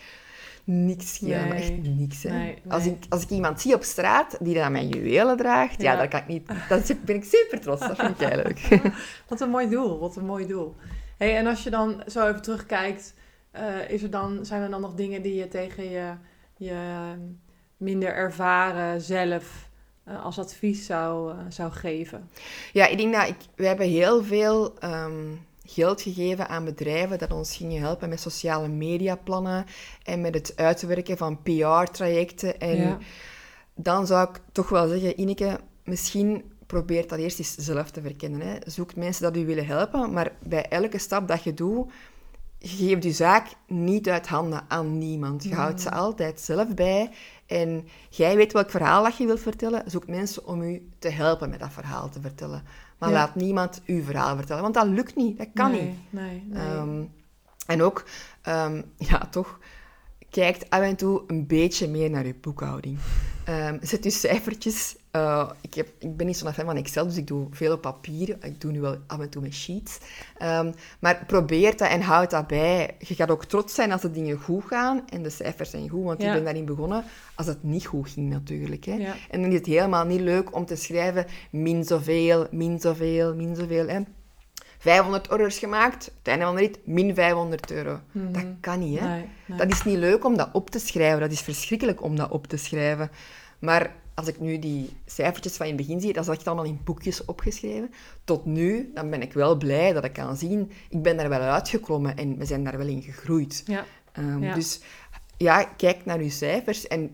[0.69, 1.51] niks maar Nee.
[1.51, 2.23] Echt niks.
[2.23, 2.29] Hè.
[2.29, 5.91] Nee, Als, ik, als ik iemand zie op straat die dan mijn juwelen draagt, ja,
[5.91, 5.97] Ja.
[5.97, 6.47] daar kan ik niet...
[6.69, 7.87] Dan ben ik super trots.
[7.87, 8.81] Dat vind ik heel leuk.
[9.29, 10.75] Wat een mooi doel, wat een mooi doel.
[11.17, 13.13] Hey, en als je dan zo even terugkijkt,
[13.51, 16.13] eh, is er dan, zijn er dan nog dingen die je tegen je,
[16.57, 16.77] je
[17.77, 19.69] minder ervaren zelf
[20.03, 22.29] eh, als advies zou, eh, zou geven?
[22.73, 25.27] Ja, ik denk dat ik, we hebben heel veel ehm,
[25.73, 29.65] geld gegeven aan bedrijven dat ons gingen helpen met sociale mediaplannen
[30.03, 32.59] en met het uitwerken van PR-trajecten.
[32.59, 32.97] En Ja.
[33.75, 38.41] dan zou ik toch wel zeggen, Ineke, misschien probeer dat eerst eens zelf te verkennen.
[38.41, 38.55] Hè.
[38.65, 41.91] Zoek mensen dat u willen helpen, maar bij elke stap dat je doet,
[42.57, 45.43] je geeft je zaak niet uit handen aan niemand.
[45.43, 47.11] Je houdt ze altijd zelf bij.
[47.45, 49.83] En jij weet welk verhaal dat je wilt vertellen.
[49.85, 52.63] Zoek mensen om u te helpen met dat verhaal te vertellen.
[52.99, 53.15] Maar Ja.
[53.15, 55.37] laat niemand uw verhaal vertellen, want dat lukt niet.
[55.37, 55.97] Dat kan nee, niet.
[56.09, 56.67] Nee, nee.
[56.67, 57.03] Ehm,
[57.67, 58.03] en ook,
[58.41, 59.59] ehm, ja, toch,
[60.29, 62.97] kijkt af en toe een beetje meer naar je boekhouding.
[63.45, 64.95] Ehm, zet je cijfertjes.
[65.11, 67.81] eh, ik, heb, ik ben niet zo'n fan van Excel, dus ik doe veel op
[67.81, 68.37] papier.
[68.41, 69.97] Ik doe nu wel af en toe met sheets.
[70.37, 72.95] Ehm, maar probeer dat en houd dat bij.
[72.99, 76.03] Je gaat ook trots zijn als de dingen goed gaan en de cijfers zijn goed,
[76.03, 76.27] want Ja.
[76.27, 77.03] ik ben daarin begonnen
[77.35, 78.85] als het niet goed ging natuurlijk.
[78.85, 78.93] Hè.
[78.93, 79.15] Ja.
[79.29, 83.55] En dan is het helemaal niet leuk om te schrijven min zoveel, min zoveel, min
[83.55, 83.87] zoveel.
[83.87, 83.99] Hè.
[84.79, 87.99] 500 orders gemaakt, het einde van de rit min 500 euro.
[88.11, 88.31] Mhm.
[88.31, 89.07] Dat kan niet, hè?
[89.07, 89.57] Nee, nee.
[89.57, 91.19] Dat is niet leuk om dat op te schrijven.
[91.19, 93.11] Dat is verschrikkelijk om dat op te schrijven.
[93.59, 96.65] Maar als ik nu die cijfertjes van in het begin zie, zat ik het allemaal
[96.65, 97.91] in boekjes opgeschreven.
[98.23, 101.39] Tot nu, dan ben ik wel blij dat ik kan zien, ik ben daar wel
[101.39, 103.63] uitgeklommen en we zijn daar wel in gegroeid.
[103.65, 104.53] Ja, Ehm, Ja.
[104.53, 104.79] Dus
[105.37, 107.11] ja, kijk naar je cijfers en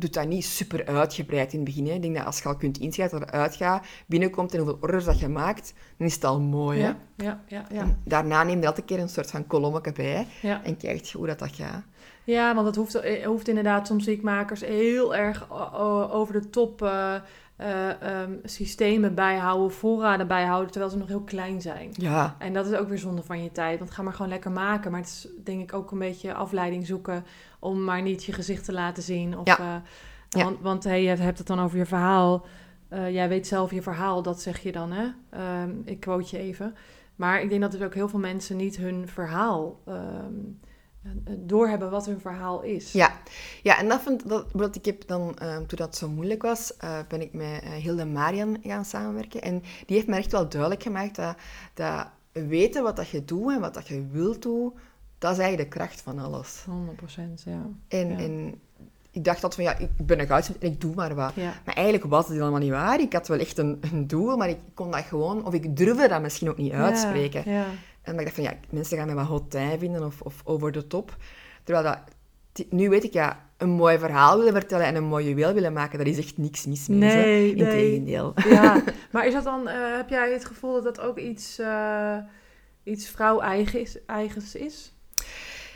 [0.00, 1.86] doe dat niet super uitgebreid in het begin.
[1.86, 1.92] Hè.
[1.92, 5.04] Ik denk dat als je al kunt inschatten wat eruit gaat, binnenkomt en hoeveel orders
[5.04, 6.80] dat je maakt, dan is het al mooi.
[6.80, 6.86] Hè?
[6.86, 7.80] ja, ja, ja, ja.
[7.80, 10.60] En daarna neem je elke keer een soort van kolommetje bij ja.
[10.64, 11.82] en kijkt je hoe dat, dat gaat.
[12.24, 16.82] Ja, want het hoeft, eh, hoeft inderdaad soms ziekmakers heel erg o- over de top
[16.82, 17.14] eh,
[17.56, 21.90] eh, ehm, systemen bijhouden, voorraden bijhouden, terwijl ze nog heel klein zijn.
[21.92, 24.50] Ja, En dat is ook weer zonde van je tijd, want ga maar gewoon lekker
[24.50, 24.90] maken.
[24.90, 27.24] Maar het is denk ik ook een beetje afleiding zoeken
[27.60, 29.38] om maar niet je gezicht te laten zien.
[29.38, 29.58] Of, Ja.
[29.58, 29.74] eh,
[30.28, 30.44] Ja.
[30.44, 32.46] Want, want hey, je hebt het dan over je verhaal.
[32.88, 35.06] Eh, jij weet zelf je verhaal, dat zeg je dan, hè?
[35.30, 36.74] Ehm, ik quote je even.
[37.16, 40.34] Maar ik denk dat er ook heel veel mensen niet hun verhaal ehm,
[41.02, 42.92] eh, doorhebben wat hun verhaal is.
[42.92, 43.12] Ja,
[43.62, 46.72] ja en dat vind dat, wat ik heb dan, eh, toen dat zo moeilijk was,
[47.08, 49.42] ben ik met Hilde Marian gaan samenwerken.
[49.42, 51.36] En die heeft me echt wel duidelijk gemaakt dat,
[51.74, 54.72] dat weten wat dat je doet en wat dat je wilt doen,
[55.20, 56.64] dat is eigenlijk de kracht van alles.
[56.66, 57.14] 100
[57.44, 57.66] ja.
[57.88, 58.18] En, Ja.
[58.18, 58.60] en
[59.10, 61.32] ik dacht dat van, ja, ik ben een goudsmid en ik doe maar wat.
[61.34, 63.00] Ja, Maar eigenlijk was het helemaal niet waar.
[63.00, 66.08] Ik had wel echt een, een doel, maar ik kon dat gewoon, of ik durfde
[66.08, 67.50] dat misschien ook niet uitspreken.
[67.50, 67.64] Ja.
[68.02, 70.72] En dan dacht ik van, ja, mensen gaan mij wat hotijn vinden of, of over
[70.72, 71.16] de top.
[71.64, 71.98] Terwijl dat,
[72.70, 75.98] nu weet ik, ja, een mooi verhaal willen vertellen en een mooi juweel willen maken,
[75.98, 76.98] daar is echt niks mis mee.
[76.98, 77.54] Nee, nee.
[77.54, 78.32] Integendeel.
[78.48, 82.16] Ja, maar is dat dan, eh, heb jij het gevoel dat dat ook iets, eh,
[82.82, 84.92] iets vrouw-eigen is, eigens is?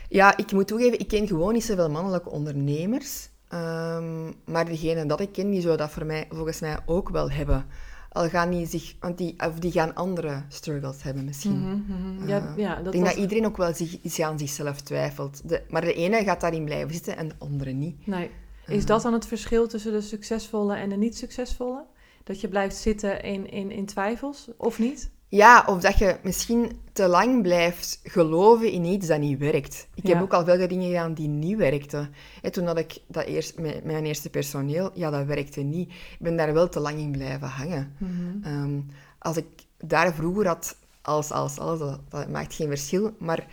[0.09, 3.29] Ja, ik moet toegeven, ik ken gewoon niet zoveel mannelijke ondernemers.
[3.47, 7.31] Ehm, maar degene dat ik ken, die zou dat voor mij, volgens mij ook wel
[7.31, 7.65] hebben.
[8.11, 11.59] Al gaan die zich, want die, of die gaan andere struggles hebben misschien.
[11.59, 12.27] Mhm, mhm.
[12.27, 13.13] Ja, Eh, ja, ik dat denk was...
[13.13, 15.49] dat iedereen ook wel zich, iets aan zichzelf twijfelt.
[15.49, 18.07] De, maar de ene gaat daarin blijven zitten en de andere niet.
[18.07, 18.29] Nee.
[18.67, 21.85] Is dat dan het verschil tussen de succesvolle en de niet succesvolle?
[22.23, 25.11] Dat je blijft zitten in, in, in twijfels, of niet?
[25.27, 29.87] Ja, of dat je misschien te lang blijft geloven in iets dat niet werkt.
[29.93, 30.13] Ik Ja.
[30.13, 32.13] heb ook al veel dingen gedaan die niet werkten.
[32.41, 35.89] En toen had ik dat eerst met mijn eerste personeel, ja, dat werkte niet.
[35.89, 37.95] Ik ben daar wel te lang in blijven hangen.
[38.43, 38.79] Ehm,
[39.19, 39.45] als ik
[39.77, 43.47] daar vroeger had, als, als, als, dat, dat maakt geen verschil, maar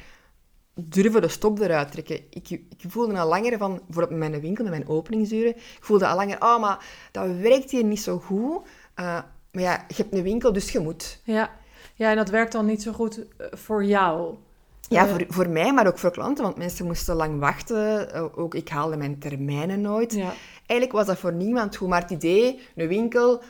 [0.74, 2.20] durven de stop eruit trekken.
[2.30, 6.16] Ik, ik voelde al langer van, bijvoorbeeld mijn winkel, met mijn openingsuren, ik voelde al
[6.16, 8.60] langer, oh, maar dat werkt hier niet zo goed.
[8.94, 9.04] Eh,
[9.52, 11.20] maar ja, je hebt een winkel, dus je moet.
[11.24, 11.60] Ja.
[12.02, 14.34] Ja, en dat werkt dan niet zo goed eh, voor jou.
[14.88, 18.12] Ja, Eh, voor, voor mij, maar ook voor klanten, want mensen moesten lang wachten.
[18.12, 20.12] Eh, Ook ik haalde mijn termijnen nooit.
[20.14, 20.32] Ja,
[20.66, 23.42] Eigenlijk was dat voor niemand goed, maar het idee, een winkel,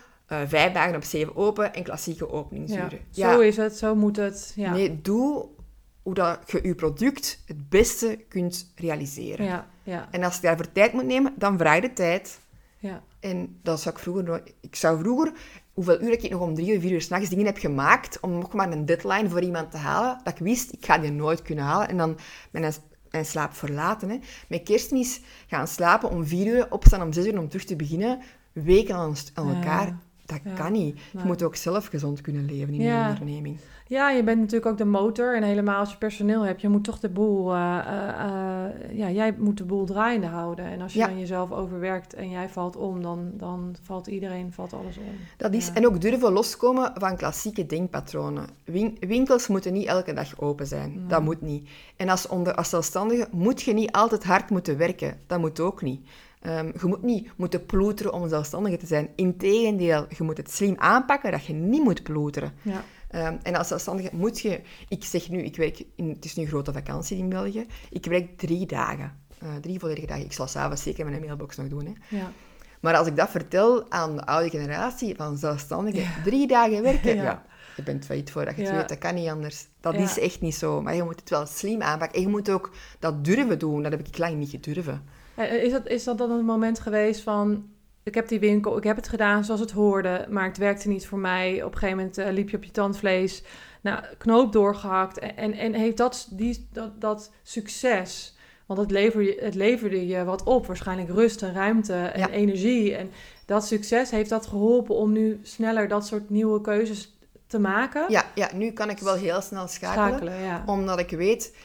[0.47, 2.31] vijf dagen op zeven open en klassieke ja.
[2.31, 2.99] openingsuren.
[3.11, 4.53] zo is het, zo moet het.
[4.57, 4.73] Ja.
[4.73, 5.49] Nee, doe
[6.03, 9.47] hoe dat je je product het beste kunt realiseren.
[9.47, 12.41] Ja, ja, En als je daarvoor tijd moet nemen, dan vraag je de tijd.
[12.79, 13.03] ja.
[13.21, 14.25] En dat zou ik vroeger...
[14.25, 15.33] nooit- Ik zou vroeger,
[15.73, 18.53] hoeveel uur ik nog om drie of vier uur s'nachts dingen heb gemaakt, om nog
[18.53, 21.65] maar een deadline voor iemand te halen, dat ik wist, ik ga die nooit kunnen
[21.65, 21.89] halen.
[21.89, 22.19] En dan
[22.51, 22.75] mijn,
[23.11, 24.09] mijn slaap verlaten.
[24.09, 24.19] Hè.
[24.49, 28.21] Met kerstmis gaan slapen om vier uur, opstaan om zes uur om terug te beginnen,
[28.53, 29.99] weken aan, aan Ja.
[30.27, 30.53] Dat Ja.
[30.55, 30.99] kan niet.
[30.99, 31.27] Je Nee.
[31.27, 33.05] moet ook zelf gezond kunnen leven in Ja.
[33.05, 33.59] een onderneming.
[33.87, 35.37] Ja, je bent natuurlijk ook de motor.
[35.37, 37.53] En helemaal als je personeel hebt, je moet toch de boel...
[37.55, 40.65] eh, eh, eh, ja, jij moet de boel draaiende houden.
[40.65, 41.07] En als je Ja.
[41.07, 45.05] dan jezelf overwerkt en jij valt om, dan, dan valt iedereen, valt alles om.
[45.37, 45.71] Dat is.
[45.73, 48.47] En ook durven loskomen van klassieke denkpatronen.
[48.65, 51.05] Win- winkels moeten niet elke dag open zijn.
[51.09, 51.69] Dat moet niet.
[51.97, 55.19] En als, onder, als zelfstandige moet je niet altijd hard moeten werken.
[55.27, 56.07] Dat moet ook niet.
[56.43, 59.09] Ehm, je moet niet moeten ploeteren om zelfstandige te zijn.
[59.17, 62.53] Integendeel, je moet het slim aanpakken dat je niet moet ploeteren.
[62.63, 64.61] Ja, Ehm, en als zelfstandige moet je...
[64.89, 67.67] Ik zeg nu, ik werk in, het is nu grote vakantie in België.
[67.91, 69.13] Ik werk drie dagen.
[69.39, 70.25] Eh, drie volledige dagen.
[70.25, 71.85] Ik zal s'avonds zeker mijn mailbox nog doen.
[71.87, 72.17] Hè.
[72.17, 72.33] ja.
[72.81, 77.45] Maar als ik dat vertel aan de oude generatie van zelfstandigen, drie dagen werken, Ja.
[77.77, 79.69] je bent failliet voordat je het weet, dat kan niet anders.
[79.81, 82.17] Dat is echt niet zo, maar je moet het wel slim aanpakken.
[82.17, 85.03] En je moet ook dat durven doen, dat heb ik lang niet gedurven.
[85.35, 87.71] Eh, Is dat, is dat dan een moment geweest van...
[88.05, 91.07] Ik heb die winkel, ik heb het gedaan zoals het hoorde, maar het werkte niet
[91.07, 91.63] voor mij.
[91.63, 93.43] Op een gegeven moment eh, liep je op je tandvlees.
[93.81, 95.19] Nou, knoop doorgehakt.
[95.19, 98.37] En, en, heeft dat, die, dat, dat succes...
[98.67, 100.67] Want het, lever je, het leverde je wat op.
[100.67, 102.29] Waarschijnlijk rust en ruimte en Ja.
[102.29, 102.97] energie.
[102.97, 103.11] En
[103.47, 108.05] dat succes heeft dat geholpen om nu sneller dat soort nieuwe keuzes te maken.
[108.09, 110.63] Ja, ja, nu kan ik wel heel snel schakelen, Schakelen, ja.
[110.67, 111.57] omdat ik weet,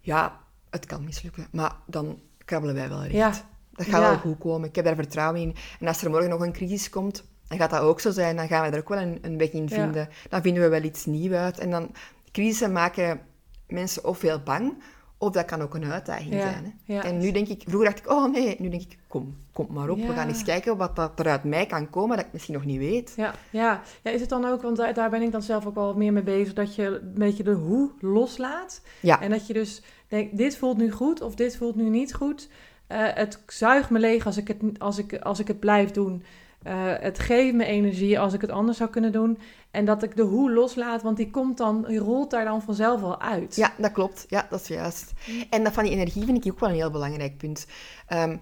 [0.00, 0.40] ja,
[0.70, 2.20] het kan mislukken, maar dan
[2.52, 3.12] krabbelen wij wel recht.
[3.14, 3.32] Ja,
[3.72, 4.08] Dat gaat Ja.
[4.08, 4.68] wel goed komen.
[4.68, 5.54] Ik heb daar vertrouwen in.
[5.80, 8.36] En als er morgen nog een crisis komt, dan gaat dat ook zo zijn.
[8.36, 9.68] Dan gaan we er ook wel een, een weg in Ja.
[9.68, 10.08] vinden.
[10.28, 11.58] Dan vinden we wel iets nieuws uit.
[11.58, 11.90] En dan,
[12.32, 13.20] crisissen maken
[13.68, 14.82] mensen of heel bang,
[15.22, 16.64] of dat kan ook een uitdaging Ja, zijn.
[16.64, 16.94] Hè?
[16.94, 17.04] ja.
[17.04, 19.88] En nu denk ik, vroeger dacht ik, oh nee, nu denk ik, kom, kom maar
[19.88, 19.98] op.
[19.98, 22.64] We gaan eens kijken wat dat er uit mij kan komen, dat ik misschien nog
[22.64, 23.12] niet weet.
[23.16, 23.80] Ja, ja.
[24.02, 26.12] ja, is het dan ook, want daar, daar ben ik dan zelf ook wel meer
[26.12, 28.82] mee bezig, dat je een beetje de hoe loslaat.
[29.00, 29.20] Ja.
[29.20, 32.48] En dat je dus denkt, dit voelt nu goed of dit voelt nu niet goed.
[32.86, 36.22] Eh, het zuigt me leeg als ik het, als ik, als ik het blijf doen.
[36.62, 39.38] Eh, het geeft me energie als ik het anders zou kunnen doen.
[39.70, 43.00] En dat ik de hoe loslaat, want die komt dan, die rolt daar dan vanzelf
[43.00, 43.56] wel uit.
[43.56, 44.24] Ja, dat klopt.
[44.28, 45.12] Ja, dat is juist.
[45.50, 47.66] En dat van die energie vind ik ook wel een heel belangrijk punt.
[48.06, 48.36] Ehm,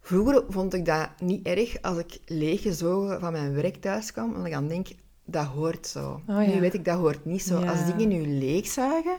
[0.00, 4.28] vroeger vond ik dat niet erg als ik leeggezogen van mijn werk thuis kwam.
[4.28, 4.88] Omdat ik dan denk,
[5.24, 6.20] dat hoort zo.
[6.28, 6.54] Oh, ja.
[6.54, 7.60] Nu weet ik, dat hoort niet zo.
[7.60, 7.70] Ja.
[7.70, 9.18] Als dingen nu leegzuigen,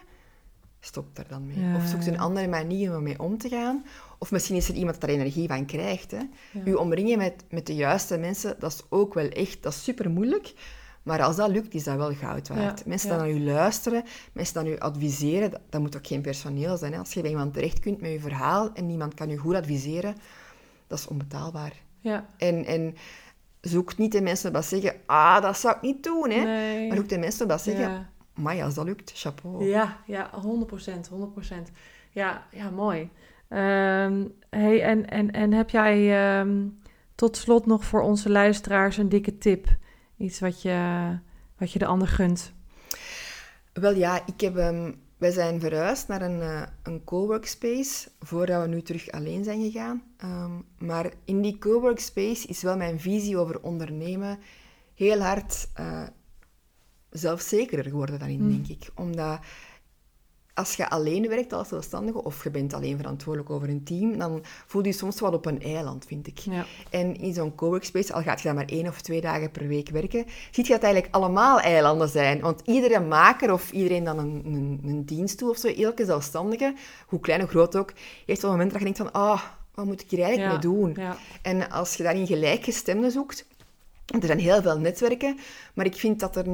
[0.80, 1.60] stop daar dan mee.
[1.60, 1.76] Ja.
[1.76, 3.86] Of zoek een andere manier om mee om te gaan.
[4.18, 6.12] Of misschien is er iemand dat er energie van krijgt.
[6.12, 6.18] Hè.
[6.52, 6.62] Ja.
[6.66, 10.10] U omringen met, met de juiste mensen, dat is ook wel echt, dat is super
[10.10, 10.54] moeilijk.
[11.04, 12.80] Maar als dat lukt, is dat wel goud waard.
[12.80, 13.24] Ja, Mensen ja.
[13.24, 16.92] die naar u luisteren, mensen die u adviseren, dat, dat moet ook geen personeel zijn.
[16.94, 17.00] Hè.
[17.00, 20.16] Als je bij iemand terecht kunt met je verhaal en niemand kan u goed adviseren,
[20.88, 21.74] dat is onbetaalbaar.
[22.00, 22.96] Ja, En, en
[23.62, 26.30] zoek niet de mensen die zeggen, ah, dat zou ik niet doen.
[26.30, 26.44] Hè.
[26.44, 26.88] nee.
[26.88, 28.10] Maar ook de mensen die zeggen, Ja.
[28.34, 29.64] maar als dat lukt, chapeau.
[29.66, 31.72] Ja, ja, 100%, 100%.
[32.12, 33.10] Ja, ja mooi.
[33.50, 36.68] Ehm, hey, en, en, en heb jij ehm,
[37.16, 39.68] tot slot nog voor onze luisteraars een dikke tip?
[40.18, 41.10] Iets wat je,
[41.58, 42.54] wat je de ander gunt?
[43.74, 48.68] Wel ja, ik heb, ehm, wij zijn verhuisd naar een, eh, een coworkspace voordat we
[48.68, 50.04] nu terug alleen zijn gegaan.
[50.78, 54.40] Maar in die coworkspace is wel mijn visie over ondernemen
[54.98, 56.04] heel hard eh,
[57.10, 58.50] zelfzekerder geworden daarin, Hmm.
[58.50, 58.90] denk ik.
[58.96, 59.40] Omdat
[60.58, 64.44] als je alleen werkt als zelfstandige of je bent alleen verantwoordelijk over een team, dan
[64.66, 66.38] voel je je soms wel op een eiland, vind ik.
[66.40, 69.68] Ja, En in zo'n coworkspace, al gaat je dan maar één of twee dagen per
[69.68, 72.40] week werken, zie je dat eigenlijk allemaal eilanden zijn.
[72.42, 76.74] Want iedere maker of iedereen dan een, een, een dienst doet of zo, elke zelfstandige,
[77.08, 77.94] hoe klein of groot ook,
[78.26, 79.42] heeft op een moment dat je denkt van, ah,
[79.74, 80.94] wat moet ik hier eigenlijk Ja, mee doen?
[81.04, 83.46] ja, En als je daarin gelijkgestemden zoekt,
[84.20, 85.38] er zijn heel veel netwerken,
[85.74, 86.46] maar ik vind dat er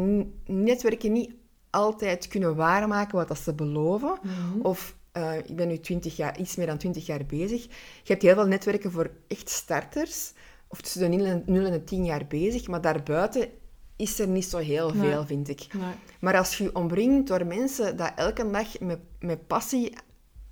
[0.45, 1.31] netwerken niet
[1.73, 4.17] altijd kunnen waarmaken wat dat ze beloven.
[4.21, 4.59] Mhm.
[4.61, 7.63] Of eh, ik ben nu 20 jaar, iets meer dan 20 jaar bezig.
[7.63, 7.69] Je
[8.11, 10.33] hebt heel veel netwerken voor echt starters,
[10.67, 13.47] of tussen de 0 en, 0 en de 10 jaar bezig, maar daarbuiten
[13.95, 15.09] is er niet zo heel Nee.
[15.11, 15.67] veel, vind ik.
[15.73, 15.83] nee.
[16.19, 19.93] Maar als je je omringt door mensen die elke dag met, met passie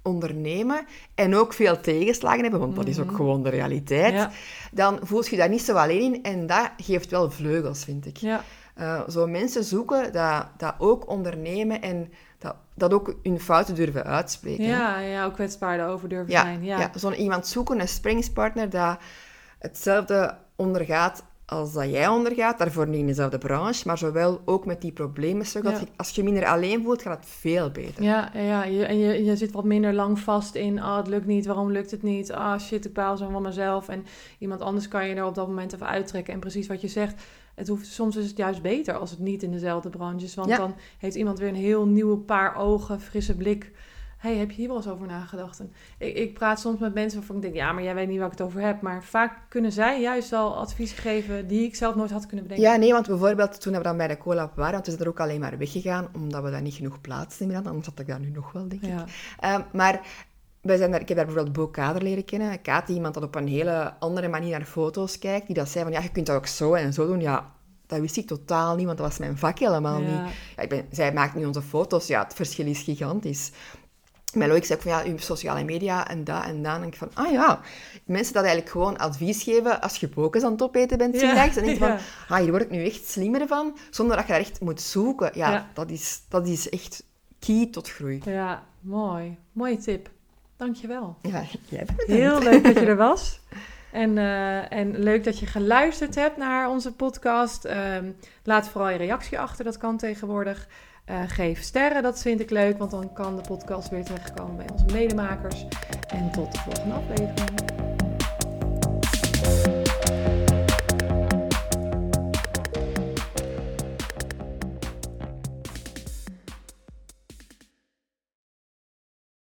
[0.04, 4.32] ondernemen en ook veel tegenslagen hebben, want dat is ook gewoon de realiteit, Ja.
[4.72, 8.06] dan voel je je daar niet zo alleen in en dat geeft wel vleugels, vind
[8.06, 8.18] ik.
[8.18, 8.44] Ja,
[8.76, 14.04] Eh, zo mensen zoeken dat, dat ook ondernemen en dat, dat ook hun fouten durven
[14.04, 14.66] uitspreken.
[14.66, 14.72] hè.
[14.72, 16.64] ja, ja, ook kwetsbaar daarover durven ja, zijn.
[16.64, 16.80] ja.
[16.80, 18.98] Ja, zo'n iemand zoeken, een springspartner, dat
[19.60, 24.82] hetzelfde ondergaat als dat jij ondergaat, daarvoor niet in dezelfde branche, maar zowel ook met
[24.82, 25.80] die problemen struggelt.
[25.80, 25.86] Ja.
[25.96, 28.04] Als je je minder alleen voelt, gaat het veel beter.
[28.04, 28.64] Ja, ja.
[28.64, 31.72] Je, en je, je zit wat minder lang vast in, ah, het lukt niet, waarom
[31.72, 32.32] lukt het niet?
[32.32, 33.88] Ah, shit, ik baal zo van mezelf.
[33.88, 34.06] En
[34.40, 36.34] iemand anders kan je er op dat moment even uittrekken.
[36.34, 37.24] En precies wat je zegt,
[37.56, 40.36] het hoeft, soms is het juist beter als het niet in dezelfde branche is.
[40.36, 40.58] Want Ja.
[40.58, 43.72] dan heeft iemand weer een heel nieuwe paar ogen, frisse blik.
[44.18, 45.60] hey, heb je hier wel eens over nagedacht?
[45.60, 48.18] En ik, ik praat soms met mensen waarvan ik denk, ja, maar jij weet niet
[48.18, 48.82] waar ik het over heb.
[48.82, 52.72] Maar vaak kunnen zij juist wel advies geven die ik zelf nooit had kunnen bedenken.
[52.72, 55.10] Ja, nee, want bijvoorbeeld toen we dan bij de cola waren, want we zijn er
[55.10, 58.20] ook alleen maar weggegaan, omdat we daar niet genoeg plaats hadden, anders had ik daar
[58.20, 58.90] nu nog wel, denk ik.
[58.90, 59.06] Ja.
[59.40, 60.02] Ehm, maar
[60.62, 62.62] wij zijn daar, ik heb daar bijvoorbeeld Bo Kader leren kennen.
[62.62, 65.94] Kaat, iemand dat op een hele andere manier naar foto's kijkt, die dat zei van,
[65.94, 67.22] ja, je kunt dat ook zo en zo doen.
[67.22, 67.52] Ja,
[67.88, 70.08] dat wist ik totaal niet, want dat was mijn vak helemaal Ja.
[70.08, 70.34] niet.
[70.56, 73.52] Ja, ik ben, zij maakt nu onze foto's, ja, het verschil is gigantisch.
[74.34, 76.76] Mijn Loïc zei ook van, ja, uw sociale media en dat en dat.
[76.76, 77.60] En ik van, ah ja,
[78.06, 81.46] mensen dat eigenlijk gewoon advies geven als je pokers aan het opeten bent, Ja.
[81.46, 81.98] En denk je ja.
[81.98, 81.98] van,
[82.38, 85.32] ah, hier word ik nu echt slimmer van, zonder dat je daar echt moet zoeken.
[85.34, 85.70] Ja, Ja.
[85.74, 87.04] Dat, is, dat is echt
[87.40, 88.22] key tot groei.
[88.26, 89.38] ja, mooi.
[89.52, 90.10] Mooie tip.
[90.62, 91.16] Dankjewel.
[91.22, 93.40] Ja, jij bent Heel leuk dat je er was.
[93.92, 97.66] En, eh, en leuk dat je geluisterd hebt naar onze podcast.
[97.66, 98.12] Ehm,
[98.44, 100.68] laat vooral je reactie achter, dat kan tegenwoordig.
[101.06, 104.70] Eh, geef sterren, dat vind ik leuk, want dan kan de podcast weer terechtkomen bij
[104.72, 105.66] onze medemakers.
[106.08, 107.91] En tot de volgende aflevering.